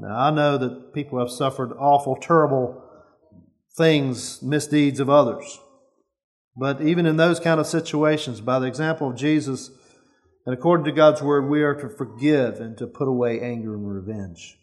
Now, 0.00 0.16
I 0.18 0.30
know 0.30 0.58
that 0.58 0.92
people 0.94 1.18
have 1.18 1.30
suffered 1.30 1.72
awful, 1.78 2.16
terrible 2.16 2.82
things, 3.76 4.42
misdeeds 4.42 5.00
of 5.00 5.10
others. 5.10 5.58
But 6.56 6.80
even 6.80 7.04
in 7.04 7.16
those 7.16 7.38
kind 7.38 7.60
of 7.60 7.66
situations, 7.66 8.40
by 8.40 8.58
the 8.58 8.66
example 8.66 9.10
of 9.10 9.16
Jesus, 9.16 9.70
and 10.46 10.54
according 10.54 10.86
to 10.86 10.92
God's 10.92 11.22
word, 11.22 11.48
we 11.48 11.62
are 11.62 11.74
to 11.74 11.88
forgive 11.88 12.60
and 12.60 12.78
to 12.78 12.86
put 12.86 13.08
away 13.08 13.40
anger 13.40 13.74
and 13.74 13.86
revenge. 13.86 14.58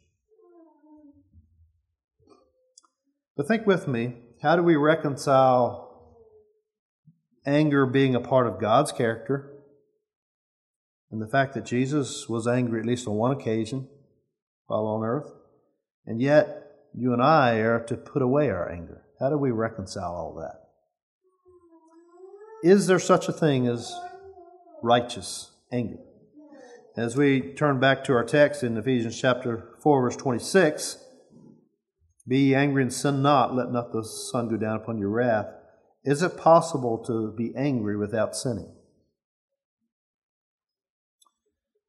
But 3.35 3.47
think 3.47 3.67
with 3.67 3.87
me 3.87 4.15
how 4.41 4.55
do 4.55 4.63
we 4.63 4.75
reconcile 4.75 5.82
anger 7.45 7.85
being 7.85 8.15
a 8.15 8.19
part 8.19 8.47
of 8.47 8.59
God's 8.59 8.91
character, 8.91 9.51
and 11.11 11.21
the 11.21 11.27
fact 11.27 11.53
that 11.53 11.65
Jesus 11.65 12.27
was 12.27 12.47
angry 12.47 12.79
at 12.79 12.85
least 12.85 13.07
on 13.07 13.15
one 13.15 13.31
occasion 13.31 13.87
while 14.67 14.85
on 14.85 15.03
earth, 15.03 15.31
and 16.05 16.21
yet 16.21 16.63
you 16.93 17.13
and 17.13 17.21
I 17.21 17.55
are 17.57 17.83
to 17.85 17.95
put 17.95 18.21
away 18.21 18.49
our 18.49 18.71
anger. 18.71 19.03
How 19.19 19.29
do 19.29 19.37
we 19.37 19.51
reconcile 19.51 20.13
all 20.13 20.35
that? 20.35 20.59
Is 22.63 22.87
there 22.87 22.99
such 22.99 23.27
a 23.27 23.33
thing 23.33 23.67
as 23.67 23.93
righteous 24.81 25.51
anger? 25.71 25.99
As 26.95 27.17
we 27.17 27.41
turn 27.41 27.79
back 27.79 28.03
to 28.05 28.13
our 28.13 28.23
text 28.23 28.63
in 28.63 28.77
Ephesians 28.77 29.19
chapter 29.19 29.75
4, 29.81 30.01
verse 30.01 30.15
26, 30.15 30.97
be 32.27 32.55
angry 32.55 32.83
and 32.83 32.93
sin 32.93 33.21
not, 33.21 33.55
let 33.55 33.71
not 33.71 33.91
the 33.91 34.03
sun 34.03 34.47
go 34.47 34.57
down 34.57 34.77
upon 34.77 34.97
your 34.97 35.09
wrath. 35.09 35.47
Is 36.03 36.21
it 36.21 36.37
possible 36.37 36.97
to 37.05 37.31
be 37.31 37.53
angry 37.55 37.95
without 37.95 38.35
sinning? 38.35 38.73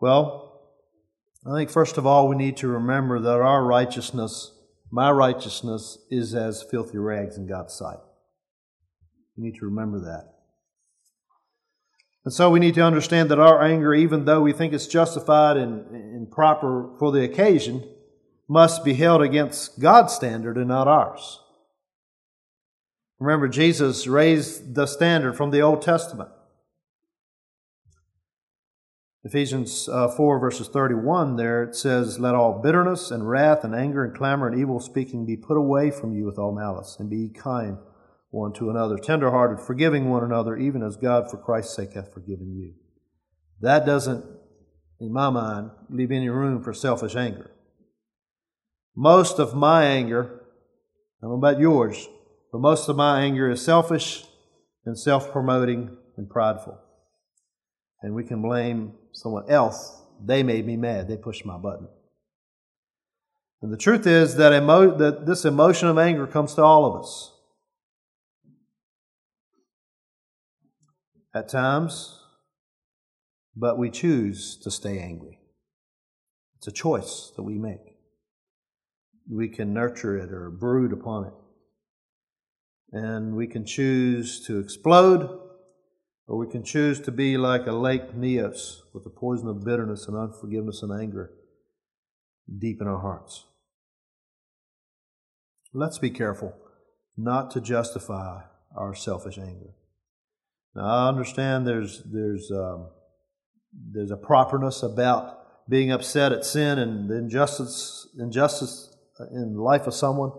Well, 0.01 0.61
I 1.47 1.57
think 1.57 1.71
first 1.71 1.99
of 1.99 2.07
all 2.07 2.29
we 2.29 2.37
need 2.37 2.57
to 2.59 2.69
remember 2.69 3.19
that 3.19 3.41
our 3.41 3.65
righteousness, 3.65 4.53
my 4.91 5.11
righteousness, 5.11 5.99
is 6.11 6.35
as 6.35 6.63
filthy 6.63 6.99
rags 6.99 7.37
in 7.37 7.47
God's 7.47 7.75
sight. 7.75 7.99
We 9.37 9.45
need 9.45 9.59
to 9.59 9.65
remember 9.67 10.01
that. 10.01 10.31
And 12.25 12.33
so 12.33 12.51
we 12.51 12.61
need 12.61 12.75
to 12.75 12.83
understand 12.83 13.31
that 13.31 13.39
our 13.39 13.63
anger, 13.63 13.93
even 13.93 14.25
though 14.25 14.41
we 14.41 14.53
think 14.53 14.73
it's 14.73 14.87
justified 14.87 15.57
and, 15.57 15.87
and 15.91 16.31
proper 16.31 16.91
for 16.99 17.13
the 17.13 17.25
occasion, 17.25 17.87
must 18.49 18.85
be 18.85 18.95
held 18.95 19.23
against 19.23 19.81
God's 19.81 20.15
standard 20.15 20.57
and 20.57 20.69
not 20.69 20.89
ours. 20.89 21.41
Remember, 23.19 23.49
Jesus 23.49 24.07
raised 24.07 24.75
the 24.75 24.87
standard 24.87 25.37
from 25.37 25.51
the 25.51 25.61
Old 25.61 25.83
Testament. 25.83 26.31
Ephesians 29.27 29.89
uh, 29.89 30.09
4, 30.09 30.39
verses 30.39 30.69
31, 30.69 31.37
there 31.37 31.63
it 31.63 31.75
says, 31.75 32.19
Let 32.19 32.35
all 32.35 32.61
bitterness 32.61 33.11
and 33.11 33.29
wrath 33.29 33.65
and 33.65 33.75
anger 33.75 34.05
and 34.05 34.15
clamor 34.15 34.47
and 34.49 34.61
evil 34.61 34.81
speaking 34.81 35.25
be 35.25 35.37
put 35.37 35.57
away 35.57 35.91
from 35.91 36.15
you 36.15 36.27
with 36.27 36.39
all 36.39 36.55
malice, 36.55 36.97
and 36.99 37.09
be 37.09 37.31
kind 37.31 37.79
one 38.31 38.53
to 38.53 38.69
another, 38.69 38.99
tenderhearted, 38.99 39.65
forgiving 39.65 40.11
one 40.11 40.25
another, 40.25 40.57
even 40.57 40.83
as 40.83 40.97
God 40.97 41.31
for 41.31 41.39
Christ's 41.39 41.75
sake 41.75 41.95
hath 41.95 42.13
forgiven 42.13 42.53
you. 42.53 42.75
That 43.61 43.87
doesn't, 43.87 44.27
in 45.01 45.11
my 45.11 45.31
mind, 45.31 45.71
leave 45.89 46.11
any 46.11 46.29
room 46.29 46.63
for 46.63 46.75
selfish 46.75 47.17
anger. 47.17 47.51
Most 48.95 49.39
of 49.39 49.55
my 49.55 49.85
anger, 49.85 50.43
I 51.23 51.27
don't 51.27 51.31
know 51.31 51.37
about 51.37 51.61
yours, 51.61 52.09
but 52.55 52.61
most 52.61 52.89
of 52.89 52.95
my 52.95 53.21
anger 53.21 53.51
is 53.51 53.61
selfish 53.61 54.23
and 54.87 54.97
self 54.97 55.33
promoting 55.33 55.97
and 56.17 56.31
prideful. 56.31 56.79
And 58.01 58.15
we 58.15 58.23
can 58.23 58.43
blame 58.43 58.93
someone 59.11 59.51
else. 59.51 60.01
They 60.25 60.45
made 60.45 60.65
me 60.65 60.77
mad. 60.77 61.09
They 61.09 61.17
pushed 61.17 61.45
my 61.45 61.59
button. 61.59 61.89
And 63.61 63.73
the 63.73 63.77
truth 63.77 64.07
is 64.07 64.37
that, 64.37 64.53
emo- 64.53 64.97
that 64.97 65.27
this 65.27 65.45
emotion 65.45 65.89
of 65.89 65.99
anger 65.99 66.29
comes 66.29 66.55
to 66.55 66.63
all 66.63 66.87
of 66.87 67.03
us. 67.03 67.33
At 71.35 71.49
times, 71.49 72.21
but 73.57 73.79
we 73.79 73.91
choose 73.91 74.57
to 74.59 74.71
stay 74.71 75.01
angry. 75.01 75.41
It's 76.59 76.69
a 76.69 76.73
choice 76.73 77.33
that 77.35 77.43
we 77.43 77.59
make. 77.59 77.97
We 79.29 79.49
can 79.49 79.75
nurture 79.75 80.17
it 80.17 80.31
or 80.31 80.51
brood 80.51 80.93
upon 80.93 81.27
it. 81.27 81.33
And 82.95 83.35
we 83.35 83.49
can 83.49 83.67
choose 83.67 84.47
to 84.47 84.61
explode, 84.61 85.29
or 86.29 86.39
we 86.39 86.47
can 86.47 86.63
choose 86.63 87.01
to 87.01 87.11
be 87.11 87.37
like 87.37 87.67
a 87.67 87.73
lake 87.73 88.15
Nyos 88.15 88.83
with 88.95 89.03
the 89.03 89.11
poison 89.11 89.49
of 89.49 89.65
bitterness 89.65 90.07
and 90.07 90.17
unforgiveness 90.17 90.81
and 90.81 90.93
anger 90.93 91.33
deep 92.57 92.81
in 92.81 92.87
our 92.87 93.01
hearts. 93.01 93.47
Let's 95.73 95.99
be 95.99 96.11
careful 96.11 96.55
not 97.17 97.51
to 97.51 97.61
justify 97.61 98.43
our 98.77 98.95
selfish 98.95 99.39
anger. 99.39 99.75
Now, 100.77 100.85
I 100.85 101.09
understand 101.09 101.67
there's, 101.67 102.01
there's, 102.05 102.49
um, 102.53 102.91
there's 103.73 104.13
a 104.13 104.17
properness 104.17 104.85
about 104.85 105.69
being 105.69 105.91
upset 105.91 106.31
at 106.31 106.45
sin 106.45 106.79
and 106.79 107.11
the 107.11 107.19
injustice, 107.19 108.07
injustice 108.21 108.97
in 109.33 109.55
the 109.55 109.63
life 109.63 109.89
of 109.89 109.95
someone. 109.95 110.31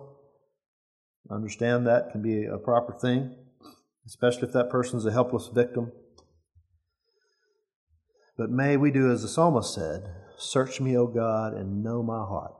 Understand 1.30 1.88
that 1.88 2.12
can 2.12 2.22
be 2.22 2.46
a 2.46 2.58
proper 2.58 2.94
thing, 2.94 3.36
especially 4.06 4.48
if 4.48 4.54
that 4.54 4.70
person 4.70 5.00
is 5.00 5.06
a 5.06 5.12
helpless 5.12 5.48
victim. 5.48 5.92
But 8.38 8.52
may 8.52 8.78
we 8.78 8.92
do 8.92 9.12
as 9.12 9.22
the 9.22 9.28
psalmist 9.28 9.74
said 9.74 10.10
Search 10.38 10.82
me, 10.82 10.98
O 10.98 11.08
God, 11.08 11.54
and 11.54 11.84
know 11.84 12.04
my 12.04 12.26
heart. 12.26 12.54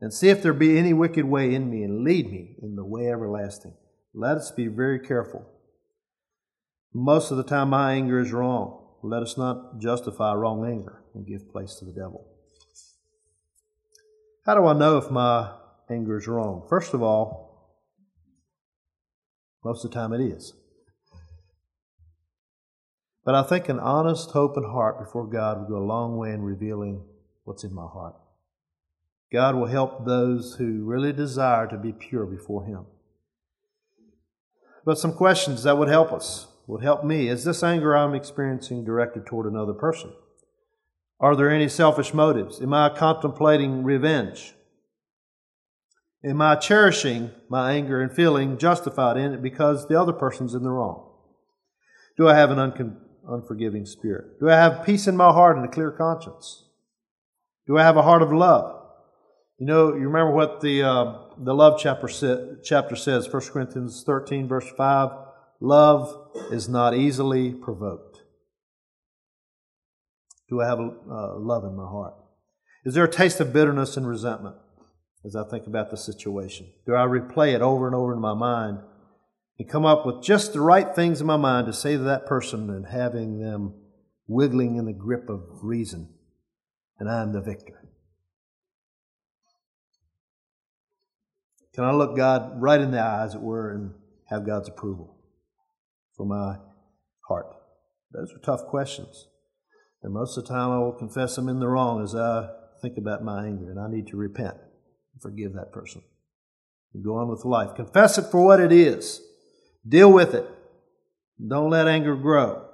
And 0.00 0.12
see 0.12 0.28
if 0.28 0.42
there 0.42 0.52
be 0.52 0.76
any 0.76 0.92
wicked 0.92 1.24
way 1.24 1.54
in 1.54 1.70
me, 1.70 1.82
and 1.84 2.02
lead 2.02 2.30
me 2.30 2.56
in 2.60 2.74
the 2.74 2.84
way 2.84 3.08
everlasting. 3.08 3.74
Let 4.12 4.36
us 4.36 4.50
be 4.50 4.66
very 4.66 4.98
careful. 4.98 5.46
Most 6.92 7.30
of 7.30 7.36
the 7.36 7.44
time, 7.44 7.70
my 7.70 7.92
anger 7.92 8.18
is 8.18 8.32
wrong. 8.32 8.80
Let 9.02 9.22
us 9.22 9.38
not 9.38 9.78
justify 9.78 10.34
wrong 10.34 10.66
anger 10.66 11.02
and 11.14 11.26
give 11.26 11.50
place 11.50 11.76
to 11.76 11.84
the 11.84 11.92
devil. 11.92 12.26
How 14.44 14.54
do 14.54 14.66
I 14.66 14.72
know 14.74 14.98
if 14.98 15.10
my 15.10 15.52
anger 15.90 16.18
is 16.18 16.26
wrong? 16.26 16.66
First 16.68 16.94
of 16.94 17.02
all, 17.02 17.78
most 19.64 19.84
of 19.84 19.90
the 19.90 19.94
time 19.94 20.12
it 20.12 20.20
is. 20.20 20.54
But 23.24 23.34
I 23.34 23.42
think 23.42 23.68
an 23.68 23.80
honest, 23.80 24.36
open 24.36 24.64
heart 24.64 24.98
before 24.98 25.26
God 25.26 25.58
will 25.58 25.78
go 25.78 25.82
a 25.82 25.86
long 25.86 26.18
way 26.18 26.32
in 26.32 26.42
revealing 26.42 27.02
what's 27.44 27.64
in 27.64 27.74
my 27.74 27.86
heart. 27.86 28.14
God 29.32 29.54
will 29.56 29.66
help 29.66 30.04
those 30.04 30.56
who 30.56 30.84
really 30.84 31.12
desire 31.12 31.66
to 31.66 31.78
be 31.78 31.92
pure 31.92 32.26
before 32.26 32.64
Him. 32.66 32.84
But 34.84 34.98
some 34.98 35.14
questions 35.14 35.62
that 35.62 35.78
would 35.78 35.88
help 35.88 36.12
us, 36.12 36.46
would 36.66 36.82
help 36.82 37.04
me. 37.04 37.28
Is 37.28 37.44
this 37.44 37.62
anger 37.62 37.96
I'm 37.96 38.14
experiencing 38.14 38.84
directed 38.84 39.24
toward 39.24 39.46
another 39.46 39.72
person? 39.72 40.12
Are 41.18 41.34
there 41.34 41.50
any 41.50 41.68
selfish 41.68 42.12
motives? 42.12 42.60
Am 42.60 42.74
I 42.74 42.90
contemplating 42.90 43.82
revenge? 43.82 44.54
Am 46.24 46.40
I 46.40 46.56
cherishing 46.56 47.30
my 47.50 47.72
anger 47.72 48.00
and 48.00 48.10
feeling 48.10 48.56
justified 48.56 49.18
in 49.18 49.34
it 49.34 49.42
because 49.42 49.86
the 49.86 50.00
other 50.00 50.12
person's 50.12 50.54
in 50.54 50.62
the 50.62 50.70
wrong? 50.70 51.10
Do 52.16 52.28
I 52.28 52.34
have 52.34 52.50
an 52.50 52.96
unforgiving 53.28 53.84
spirit? 53.84 54.40
Do 54.40 54.48
I 54.48 54.54
have 54.54 54.86
peace 54.86 55.06
in 55.06 55.16
my 55.16 55.32
heart 55.32 55.56
and 55.56 55.66
a 55.66 55.70
clear 55.70 55.90
conscience? 55.90 56.64
Do 57.66 57.76
I 57.76 57.82
have 57.82 57.96
a 57.96 58.02
heart 58.02 58.22
of 58.22 58.32
love? 58.32 58.82
You 59.58 59.66
know, 59.66 59.88
you 59.88 60.08
remember 60.08 60.32
what 60.32 60.60
the 60.60 60.82
uh, 60.82 61.18
the 61.38 61.54
love 61.54 61.78
chapter 61.80 62.08
sa- 62.08 62.54
chapter 62.64 62.96
says, 62.96 63.32
1 63.32 63.42
Corinthians 63.50 64.02
13, 64.04 64.48
verse 64.48 64.70
5 64.76 65.10
Love 65.60 66.30
is 66.50 66.68
not 66.68 66.94
easily 66.94 67.52
provoked. 67.52 68.22
Do 70.48 70.60
I 70.60 70.66
have 70.66 70.78
a, 70.78 70.90
uh, 71.10 71.38
love 71.38 71.64
in 71.64 71.76
my 71.76 71.86
heart? 71.86 72.14
Is 72.84 72.94
there 72.94 73.04
a 73.04 73.10
taste 73.10 73.40
of 73.40 73.52
bitterness 73.52 73.96
and 73.96 74.06
resentment? 74.06 74.56
As 75.24 75.34
I 75.34 75.44
think 75.44 75.66
about 75.66 75.90
the 75.90 75.96
situation? 75.96 76.66
Do 76.86 76.94
I 76.94 77.06
replay 77.06 77.54
it 77.54 77.62
over 77.62 77.86
and 77.86 77.94
over 77.96 78.12
in 78.12 78.20
my 78.20 78.34
mind 78.34 78.78
and 79.58 79.68
come 79.68 79.86
up 79.86 80.04
with 80.04 80.22
just 80.22 80.52
the 80.52 80.60
right 80.60 80.94
things 80.94 81.20
in 81.20 81.26
my 81.26 81.36
mind 81.36 81.66
to 81.66 81.72
say 81.72 81.96
to 81.96 82.02
that 82.04 82.26
person 82.26 82.70
and 82.70 82.86
having 82.86 83.40
them 83.40 83.74
wiggling 84.26 84.76
in 84.76 84.86
the 84.86 84.92
grip 84.92 85.28
of 85.28 85.42
reason, 85.62 86.08
and 86.98 87.08
I'm 87.08 87.32
the 87.32 87.40
victor? 87.40 87.80
Can 91.74 91.84
I 91.84 91.92
look 91.92 92.16
God 92.16 92.60
right 92.62 92.80
in 92.80 92.92
the 92.92 93.00
eye, 93.00 93.24
as 93.24 93.34
it 93.34 93.40
were, 93.40 93.72
and 93.72 93.94
have 94.30 94.46
God's 94.46 94.68
approval 94.68 95.16
for 96.16 96.24
my 96.24 96.58
heart? 97.28 97.46
Those 98.12 98.32
are 98.32 98.38
tough 98.38 98.66
questions. 98.66 99.26
And 100.02 100.12
most 100.12 100.36
of 100.36 100.44
the 100.44 100.50
time 100.50 100.70
I 100.70 100.78
will 100.78 100.92
confess 100.92 101.36
I'm 101.36 101.48
in 101.48 101.58
the 101.58 101.66
wrong 101.66 102.02
as 102.02 102.14
I 102.14 102.48
think 102.80 102.96
about 102.96 103.24
my 103.24 103.46
anger, 103.46 103.70
and 103.70 103.80
I 103.80 103.88
need 103.88 104.06
to 104.08 104.16
repent. 104.16 104.56
Forgive 105.20 105.54
that 105.54 105.72
person. 105.72 106.02
And 106.92 107.04
go 107.04 107.16
on 107.16 107.28
with 107.28 107.44
life. 107.44 107.74
Confess 107.74 108.18
it 108.18 108.26
for 108.30 108.44
what 108.44 108.60
it 108.60 108.72
is. 108.72 109.20
Deal 109.86 110.12
with 110.12 110.34
it. 110.34 110.48
Don't 111.46 111.70
let 111.70 111.88
anger 111.88 112.14
grow. 112.14 112.64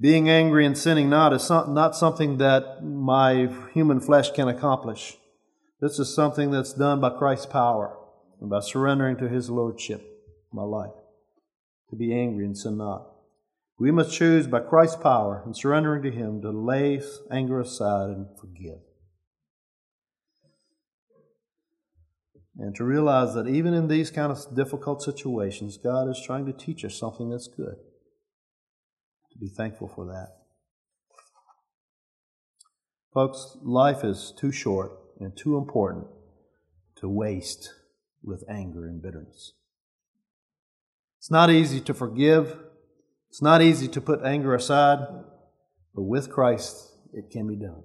Being 0.00 0.28
angry 0.28 0.66
and 0.66 0.76
sinning 0.76 1.10
not 1.10 1.32
is 1.32 1.48
not 1.48 1.94
something 1.94 2.38
that 2.38 2.82
my 2.82 3.48
human 3.72 4.00
flesh 4.00 4.32
can 4.32 4.48
accomplish. 4.48 5.16
This 5.80 5.98
is 5.98 6.14
something 6.14 6.50
that's 6.50 6.72
done 6.72 7.00
by 7.00 7.10
Christ's 7.10 7.46
power 7.46 7.96
and 8.40 8.50
by 8.50 8.60
surrendering 8.60 9.16
to 9.18 9.28
His 9.28 9.48
Lordship 9.48 10.02
my 10.52 10.62
life. 10.62 10.92
To 11.90 11.96
be 11.96 12.12
angry 12.12 12.44
and 12.44 12.56
sin 12.56 12.78
not. 12.78 13.08
We 13.78 13.90
must 13.90 14.16
choose 14.16 14.46
by 14.46 14.60
Christ's 14.60 14.96
power 14.96 15.42
and 15.44 15.56
surrendering 15.56 16.02
to 16.02 16.10
Him 16.10 16.40
to 16.42 16.50
lay 16.50 17.00
anger 17.30 17.60
aside 17.60 18.10
and 18.10 18.26
forgive. 18.40 18.78
And 22.62 22.76
to 22.76 22.84
realize 22.84 23.34
that 23.34 23.48
even 23.48 23.74
in 23.74 23.88
these 23.88 24.12
kind 24.12 24.30
of 24.30 24.54
difficult 24.54 25.02
situations, 25.02 25.76
God 25.76 26.08
is 26.08 26.22
trying 26.24 26.46
to 26.46 26.52
teach 26.52 26.84
us 26.84 26.94
something 26.94 27.28
that's 27.28 27.48
good. 27.48 27.74
To 29.32 29.38
be 29.40 29.48
thankful 29.48 29.88
for 29.88 30.06
that. 30.06 30.28
Folks, 33.12 33.56
life 33.62 34.04
is 34.04 34.32
too 34.38 34.52
short 34.52 34.92
and 35.18 35.36
too 35.36 35.56
important 35.58 36.06
to 36.98 37.08
waste 37.08 37.72
with 38.22 38.44
anger 38.48 38.86
and 38.86 39.02
bitterness. 39.02 39.54
It's 41.18 41.32
not 41.32 41.50
easy 41.50 41.80
to 41.80 41.92
forgive. 41.92 42.56
It's 43.28 43.42
not 43.42 43.60
easy 43.60 43.88
to 43.88 44.00
put 44.00 44.24
anger 44.24 44.54
aside, 44.54 45.00
but 45.96 46.02
with 46.02 46.30
Christ, 46.30 46.92
it 47.12 47.28
can 47.28 47.48
be 47.48 47.56
done. 47.56 47.82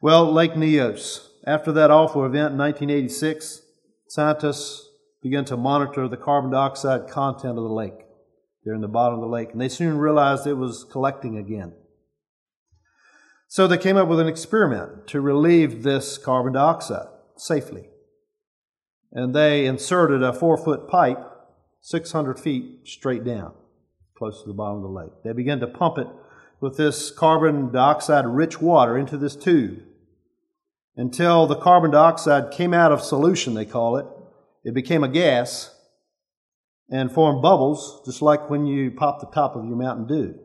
Well, 0.00 0.32
Lake 0.32 0.54
Nyos, 0.54 1.28
after 1.46 1.70
that 1.72 1.90
awful 1.90 2.24
event 2.24 2.52
in 2.52 2.58
1986, 2.58 3.62
scientists 4.08 4.88
began 5.22 5.44
to 5.44 5.56
monitor 5.56 6.08
the 6.08 6.16
carbon 6.16 6.50
dioxide 6.50 7.08
content 7.08 7.56
of 7.56 7.64
the 7.64 7.70
lake. 7.70 8.04
There 8.64 8.74
in 8.74 8.80
the 8.80 8.88
bottom 8.88 9.20
of 9.20 9.20
the 9.20 9.28
lake, 9.28 9.52
and 9.52 9.60
they 9.60 9.68
soon 9.68 9.96
realized 9.96 10.44
it 10.44 10.54
was 10.54 10.84
collecting 10.90 11.38
again. 11.38 11.72
So 13.46 13.68
they 13.68 13.78
came 13.78 13.96
up 13.96 14.08
with 14.08 14.18
an 14.18 14.26
experiment 14.26 15.06
to 15.08 15.20
relieve 15.20 15.84
this 15.84 16.18
carbon 16.18 16.54
dioxide 16.54 17.06
safely. 17.36 17.90
And 19.12 19.32
they 19.32 19.66
inserted 19.66 20.24
a 20.24 20.32
four 20.32 20.56
foot 20.56 20.88
pipe 20.88 21.18
600 21.80 22.40
feet 22.40 22.80
straight 22.88 23.22
down, 23.22 23.54
close 24.18 24.42
to 24.42 24.48
the 24.48 24.54
bottom 24.54 24.78
of 24.78 24.82
the 24.82 24.88
lake. 24.88 25.12
They 25.22 25.32
began 25.32 25.60
to 25.60 25.68
pump 25.68 25.98
it 25.98 26.08
with 26.60 26.76
this 26.76 27.12
carbon 27.12 27.70
dioxide 27.70 28.26
rich 28.26 28.60
water 28.60 28.98
into 28.98 29.16
this 29.16 29.36
tube 29.36 29.84
until 30.96 31.46
the 31.46 31.56
carbon 31.56 31.90
dioxide 31.90 32.50
came 32.50 32.72
out 32.72 32.92
of 32.92 33.02
solution, 33.02 33.54
they 33.54 33.66
call 33.66 33.96
it. 33.96 34.06
It 34.64 34.74
became 34.74 35.04
a 35.04 35.08
gas 35.08 35.72
and 36.88 37.12
formed 37.12 37.42
bubbles, 37.42 38.02
just 38.04 38.22
like 38.22 38.48
when 38.48 38.66
you 38.66 38.90
pop 38.90 39.20
the 39.20 39.26
top 39.26 39.56
of 39.56 39.64
your 39.64 39.76
Mountain 39.76 40.06
Dew. 40.06 40.38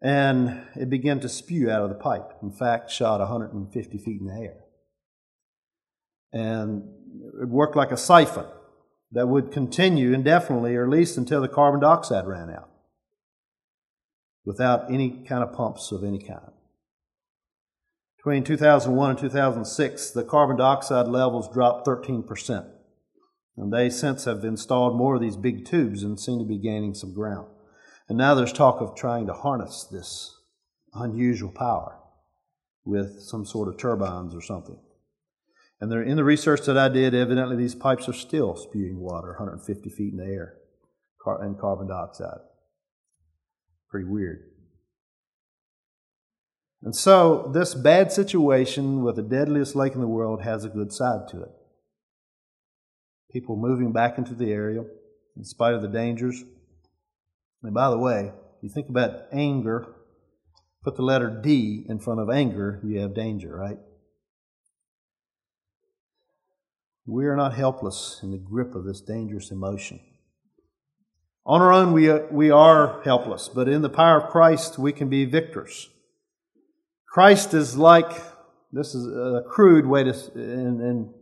And 0.00 0.62
it 0.74 0.90
began 0.90 1.20
to 1.20 1.28
spew 1.28 1.70
out 1.70 1.82
of 1.82 1.88
the 1.88 1.94
pipe. 1.94 2.30
In 2.42 2.50
fact, 2.50 2.90
shot 2.90 3.20
150 3.20 3.98
feet 3.98 4.20
in 4.20 4.26
the 4.26 4.34
air. 4.34 4.56
And 6.32 6.84
it 7.40 7.48
worked 7.48 7.76
like 7.76 7.92
a 7.92 7.96
siphon 7.96 8.46
that 9.12 9.28
would 9.28 9.52
continue 9.52 10.12
indefinitely, 10.12 10.74
or 10.74 10.84
at 10.84 10.90
least 10.90 11.18
until 11.18 11.40
the 11.40 11.48
carbon 11.48 11.80
dioxide 11.80 12.26
ran 12.26 12.50
out, 12.50 12.70
without 14.44 14.90
any 14.90 15.24
kind 15.28 15.44
of 15.44 15.52
pumps 15.52 15.92
of 15.92 16.02
any 16.02 16.18
kind. 16.18 16.51
Between 18.22 18.44
2001 18.44 19.10
and 19.10 19.18
2006, 19.18 20.10
the 20.12 20.22
carbon 20.22 20.56
dioxide 20.56 21.08
levels 21.08 21.52
dropped 21.52 21.84
13%. 21.88 22.70
And 23.56 23.72
they 23.72 23.90
since 23.90 24.26
have 24.26 24.44
installed 24.44 24.96
more 24.96 25.16
of 25.16 25.20
these 25.20 25.36
big 25.36 25.66
tubes 25.66 26.04
and 26.04 26.20
seem 26.20 26.38
to 26.38 26.44
be 26.44 26.56
gaining 26.56 26.94
some 26.94 27.12
ground. 27.12 27.48
And 28.08 28.16
now 28.16 28.36
there's 28.36 28.52
talk 28.52 28.80
of 28.80 28.94
trying 28.94 29.26
to 29.26 29.32
harness 29.32 29.88
this 29.90 30.38
unusual 30.94 31.50
power 31.50 31.98
with 32.84 33.20
some 33.20 33.44
sort 33.44 33.68
of 33.68 33.76
turbines 33.76 34.36
or 34.36 34.40
something. 34.40 34.78
And 35.80 35.92
in 35.92 36.16
the 36.16 36.22
research 36.22 36.60
that 36.66 36.78
I 36.78 36.88
did, 36.88 37.14
evidently 37.14 37.56
these 37.56 37.74
pipes 37.74 38.08
are 38.08 38.12
still 38.12 38.54
spewing 38.54 39.00
water 39.00 39.30
150 39.30 39.90
feet 39.90 40.12
in 40.12 40.18
the 40.18 40.26
air 40.26 40.54
and 41.26 41.58
carbon 41.58 41.88
dioxide. 41.88 42.38
Pretty 43.90 44.08
weird. 44.08 44.51
And 46.82 46.96
so, 46.96 47.48
this 47.54 47.74
bad 47.74 48.10
situation 48.10 49.02
with 49.04 49.14
the 49.14 49.22
deadliest 49.22 49.76
lake 49.76 49.94
in 49.94 50.00
the 50.00 50.08
world 50.08 50.42
has 50.42 50.64
a 50.64 50.68
good 50.68 50.92
side 50.92 51.28
to 51.28 51.42
it. 51.42 51.50
People 53.30 53.56
moving 53.56 53.92
back 53.92 54.18
into 54.18 54.34
the 54.34 54.50
area 54.52 54.84
in 55.36 55.44
spite 55.44 55.74
of 55.74 55.82
the 55.82 55.88
dangers. 55.88 56.42
And 57.62 57.72
by 57.72 57.88
the 57.88 57.98
way, 57.98 58.32
you 58.62 58.68
think 58.68 58.88
about 58.88 59.26
anger, 59.32 59.94
put 60.82 60.96
the 60.96 61.02
letter 61.02 61.30
D 61.30 61.86
in 61.88 62.00
front 62.00 62.20
of 62.20 62.28
anger, 62.28 62.80
you 62.84 62.98
have 63.00 63.14
danger, 63.14 63.56
right? 63.56 63.78
We 67.06 67.26
are 67.26 67.36
not 67.36 67.54
helpless 67.54 68.20
in 68.24 68.32
the 68.32 68.38
grip 68.38 68.74
of 68.74 68.84
this 68.84 69.00
dangerous 69.00 69.52
emotion. 69.52 70.00
On 71.44 71.60
our 71.60 71.72
own, 71.72 71.92
we 71.92 72.12
we 72.30 72.50
are 72.50 73.02
helpless, 73.02 73.48
but 73.48 73.68
in 73.68 73.82
the 73.82 73.88
power 73.88 74.20
of 74.20 74.30
Christ, 74.30 74.78
we 74.78 74.92
can 74.92 75.08
be 75.08 75.24
victors. 75.24 75.88
Christ 77.12 77.52
is 77.52 77.76
like, 77.76 78.10
this 78.72 78.94
is 78.94 79.06
a 79.06 79.42
crude 79.46 79.84
way 79.84 80.02
to, 80.02 80.14
and, 80.34 80.80
and, 80.80 81.14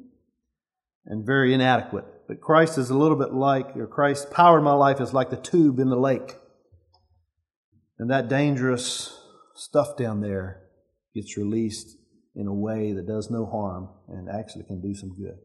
and 1.04 1.26
very 1.26 1.52
inadequate, 1.52 2.04
but 2.28 2.40
Christ 2.40 2.78
is 2.78 2.90
a 2.90 2.96
little 2.96 3.16
bit 3.16 3.32
like, 3.32 3.76
or 3.76 3.88
Christ's 3.88 4.26
power 4.32 4.58
in 4.58 4.64
my 4.64 4.72
life 4.72 5.00
is 5.00 5.12
like 5.12 5.30
the 5.30 5.36
tube 5.36 5.80
in 5.80 5.88
the 5.88 5.96
lake. 5.96 6.36
And 7.98 8.08
that 8.08 8.28
dangerous 8.28 9.20
stuff 9.56 9.96
down 9.96 10.20
there 10.20 10.62
gets 11.12 11.36
released 11.36 11.96
in 12.36 12.46
a 12.46 12.54
way 12.54 12.92
that 12.92 13.08
does 13.08 13.28
no 13.28 13.44
harm 13.44 13.88
and 14.06 14.28
actually 14.28 14.66
can 14.66 14.80
do 14.80 14.94
some 14.94 15.16
good. 15.16 15.38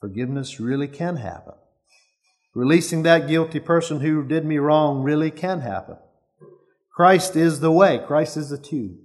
Forgiveness 0.00 0.58
really 0.58 0.88
can 0.88 1.16
happen. 1.16 1.56
Releasing 2.54 3.02
that 3.02 3.28
guilty 3.28 3.60
person 3.60 4.00
who 4.00 4.26
did 4.26 4.46
me 4.46 4.56
wrong 4.56 5.02
really 5.02 5.30
can 5.30 5.60
happen. 5.60 5.98
Christ 7.00 7.34
is 7.34 7.60
the 7.60 7.72
way, 7.72 7.98
Christ 8.06 8.36
is 8.36 8.50
the 8.50 8.58
tube. 8.58 8.98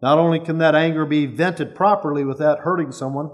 Not 0.00 0.16
only 0.16 0.40
can 0.40 0.56
that 0.56 0.74
anger 0.74 1.04
be 1.04 1.26
vented 1.26 1.74
properly 1.74 2.24
without 2.24 2.60
hurting 2.60 2.90
someone, 2.90 3.30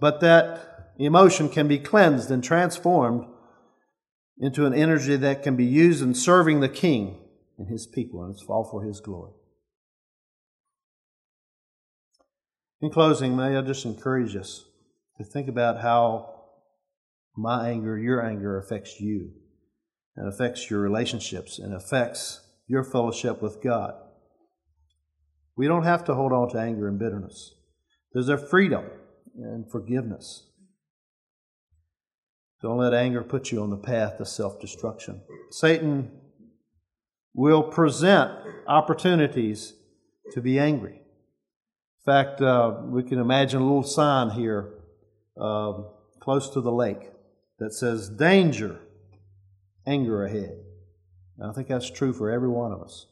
but 0.00 0.20
that 0.20 0.92
emotion 0.98 1.48
can 1.48 1.66
be 1.66 1.78
cleansed 1.78 2.30
and 2.30 2.44
transformed 2.44 3.24
into 4.36 4.66
an 4.66 4.74
energy 4.74 5.16
that 5.16 5.42
can 5.42 5.56
be 5.56 5.64
used 5.64 6.02
in 6.02 6.12
serving 6.12 6.60
the 6.60 6.68
King 6.68 7.22
and 7.56 7.68
his 7.68 7.86
people, 7.86 8.22
and 8.22 8.34
it's 8.34 8.44
all 8.50 8.68
for 8.70 8.84
his 8.84 9.00
glory. 9.00 9.32
In 12.82 12.90
closing, 12.90 13.34
may 13.34 13.56
I 13.56 13.62
just 13.62 13.86
encourage 13.86 14.36
us 14.36 14.66
to 15.16 15.24
think 15.24 15.48
about 15.48 15.80
how 15.80 16.34
my 17.34 17.70
anger, 17.70 17.96
your 17.96 18.22
anger 18.22 18.58
affects 18.58 19.00
you 19.00 19.30
and 20.16 20.28
affects 20.28 20.70
your 20.70 20.80
relationships 20.80 21.58
and 21.58 21.74
affects 21.74 22.40
your 22.66 22.84
fellowship 22.84 23.42
with 23.42 23.62
God. 23.62 23.94
We 25.56 25.66
don't 25.66 25.84
have 25.84 26.04
to 26.04 26.14
hold 26.14 26.32
on 26.32 26.50
to 26.50 26.58
anger 26.58 26.88
and 26.88 26.98
bitterness. 26.98 27.54
There's 28.12 28.28
a 28.28 28.38
freedom 28.38 28.84
and 29.36 29.70
forgiveness. 29.70 30.48
Don't 32.62 32.78
let 32.78 32.94
anger 32.94 33.22
put 33.22 33.52
you 33.52 33.62
on 33.62 33.70
the 33.70 33.76
path 33.76 34.18
to 34.18 34.24
self 34.24 34.60
destruction. 34.60 35.20
Satan 35.50 36.10
will 37.34 37.62
present 37.62 38.32
opportunities 38.66 39.74
to 40.32 40.40
be 40.40 40.58
angry. 40.58 40.94
In 40.94 42.04
fact, 42.12 42.40
uh, 42.40 42.76
we 42.84 43.02
can 43.02 43.18
imagine 43.18 43.60
a 43.60 43.64
little 43.64 43.82
sign 43.82 44.30
here 44.30 44.74
uh, 45.40 45.72
close 46.20 46.48
to 46.50 46.60
the 46.60 46.72
lake 46.72 47.10
that 47.58 47.72
says, 47.72 48.08
Danger, 48.08 48.80
anger 49.86 50.24
ahead. 50.24 50.58
And 51.38 51.50
I 51.50 51.52
think 51.52 51.68
that's 51.68 51.90
true 51.90 52.12
for 52.12 52.30
every 52.30 52.48
one 52.48 52.72
of 52.72 52.82
us. 52.82 53.06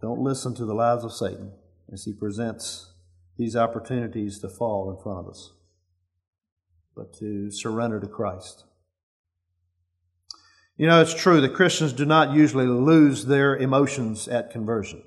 Don't 0.00 0.20
listen 0.20 0.54
to 0.56 0.64
the 0.64 0.74
lies 0.74 1.04
of 1.04 1.12
Satan 1.12 1.52
as 1.92 2.04
he 2.04 2.12
presents 2.12 2.92
these 3.38 3.56
opportunities 3.56 4.38
to 4.40 4.48
fall 4.48 4.90
in 4.90 5.02
front 5.02 5.20
of 5.20 5.28
us, 5.28 5.52
but 6.94 7.12
to 7.14 7.50
surrender 7.50 8.00
to 8.00 8.06
Christ. 8.06 8.64
You 10.76 10.88
know, 10.88 11.00
it's 11.00 11.14
true 11.14 11.40
that 11.40 11.54
Christians 11.54 11.92
do 11.92 12.04
not 12.04 12.34
usually 12.34 12.66
lose 12.66 13.26
their 13.26 13.56
emotions 13.56 14.26
at 14.26 14.50
conversion. 14.50 15.02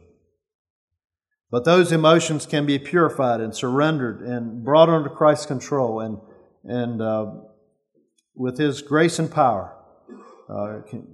But 1.50 1.66
those 1.66 1.92
emotions 1.92 2.46
can 2.46 2.66
be 2.66 2.80
purified 2.80 3.40
and 3.40 3.56
surrendered 3.56 4.22
and 4.22 4.64
brought 4.64 4.90
under 4.90 5.10
Christ's 5.10 5.46
control 5.46 6.00
and, 6.00 6.20
and 6.64 7.02
uh, 7.02 7.32
with 8.38 8.58
His 8.58 8.82
grace 8.82 9.20
and 9.20 9.30
power, 9.30 9.76
uh, 10.50 10.82
can, 10.88 11.08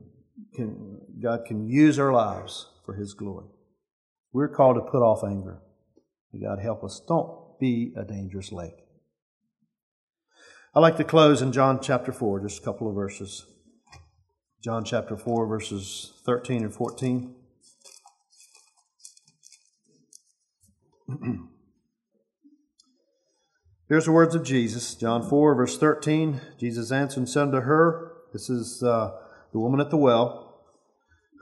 can, 0.54 1.00
God 1.22 1.46
can 1.46 1.68
use 1.68 1.98
our 1.98 2.12
lives 2.12 2.70
for 2.86 2.94
His 2.96 3.14
glory. 3.14 3.48
We're 4.34 4.50
called 4.50 4.76
to 4.76 4.82
put 4.82 5.02
off 5.02 5.24
anger. 5.24 5.60
May 6.32 6.42
God 6.46 6.60
help 6.60 6.84
us. 6.84 7.02
Don't 7.08 7.60
be 7.60 7.94
a 7.98 8.04
dangerous 8.04 8.52
lake. 8.52 8.76
I'd 10.76 10.80
like 10.80 10.98
to 10.98 11.04
close 11.04 11.42
in 11.42 11.52
John 11.52 11.80
chapter 11.82 12.12
4, 12.12 12.42
just 12.42 12.60
a 12.60 12.64
couple 12.64 12.90
of 12.90 12.96
verses. 12.96 13.46
John 14.64 14.84
chapter 14.84 15.16
4, 15.16 15.46
verses 15.46 16.14
13 16.26 16.64
and 16.64 16.74
14. 16.74 17.36
Here's 23.90 24.06
the 24.06 24.12
words 24.12 24.34
of 24.34 24.44
Jesus, 24.44 24.96
John 24.96 25.28
4, 25.28 25.56
verse 25.56 25.78
13. 25.78 26.42
Jesus 26.58 26.92
answered 26.92 27.20
and 27.20 27.30
said 27.30 27.44
unto 27.44 27.62
her, 27.62 28.14
This 28.32 28.50
is 28.50 28.82
uh, 28.82 29.12
the 29.52 29.60
woman 29.60 29.80
at 29.80 29.90
the 29.90 29.98
well, 29.98 30.44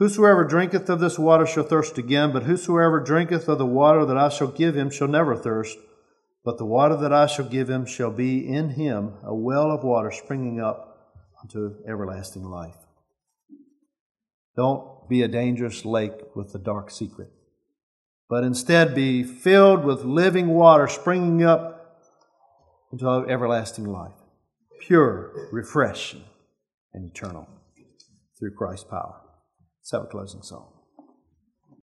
Whosoever 0.01 0.43
drinketh 0.43 0.89
of 0.89 0.99
this 0.99 1.19
water 1.19 1.45
shall 1.45 1.63
thirst 1.63 1.99
again, 1.99 2.31
but 2.31 2.41
whosoever 2.41 2.99
drinketh 2.99 3.47
of 3.47 3.59
the 3.59 3.67
water 3.67 4.03
that 4.03 4.17
I 4.17 4.29
shall 4.29 4.47
give 4.47 4.75
him 4.75 4.89
shall 4.89 5.07
never 5.07 5.35
thirst. 5.35 5.77
But 6.43 6.57
the 6.57 6.65
water 6.65 6.95
that 6.97 7.13
I 7.13 7.27
shall 7.27 7.45
give 7.45 7.69
him 7.69 7.85
shall 7.85 8.09
be 8.09 8.51
in 8.51 8.69
him 8.69 9.13
a 9.21 9.35
well 9.35 9.69
of 9.69 9.83
water 9.83 10.09
springing 10.09 10.59
up 10.59 11.19
unto 11.39 11.75
everlasting 11.87 12.43
life. 12.43 12.77
Don't 14.55 15.07
be 15.07 15.21
a 15.21 15.27
dangerous 15.27 15.85
lake 15.85 16.19
with 16.35 16.51
the 16.51 16.57
dark 16.57 16.89
secret, 16.89 17.31
but 18.27 18.43
instead 18.43 18.95
be 18.95 19.21
filled 19.21 19.85
with 19.85 20.03
living 20.03 20.47
water 20.47 20.87
springing 20.87 21.43
up 21.43 21.70
into 22.91 23.07
everlasting 23.29 23.85
life, 23.85 24.13
pure, 24.81 25.49
refreshing, 25.51 26.23
and 26.93 27.09
eternal 27.09 27.47
through 28.37 28.53
Christ's 28.55 28.85
power. 28.89 29.21
Let's 29.79 29.91
have 29.91 30.03
a 30.03 30.07
closing 30.07 30.41
song. 30.41 30.70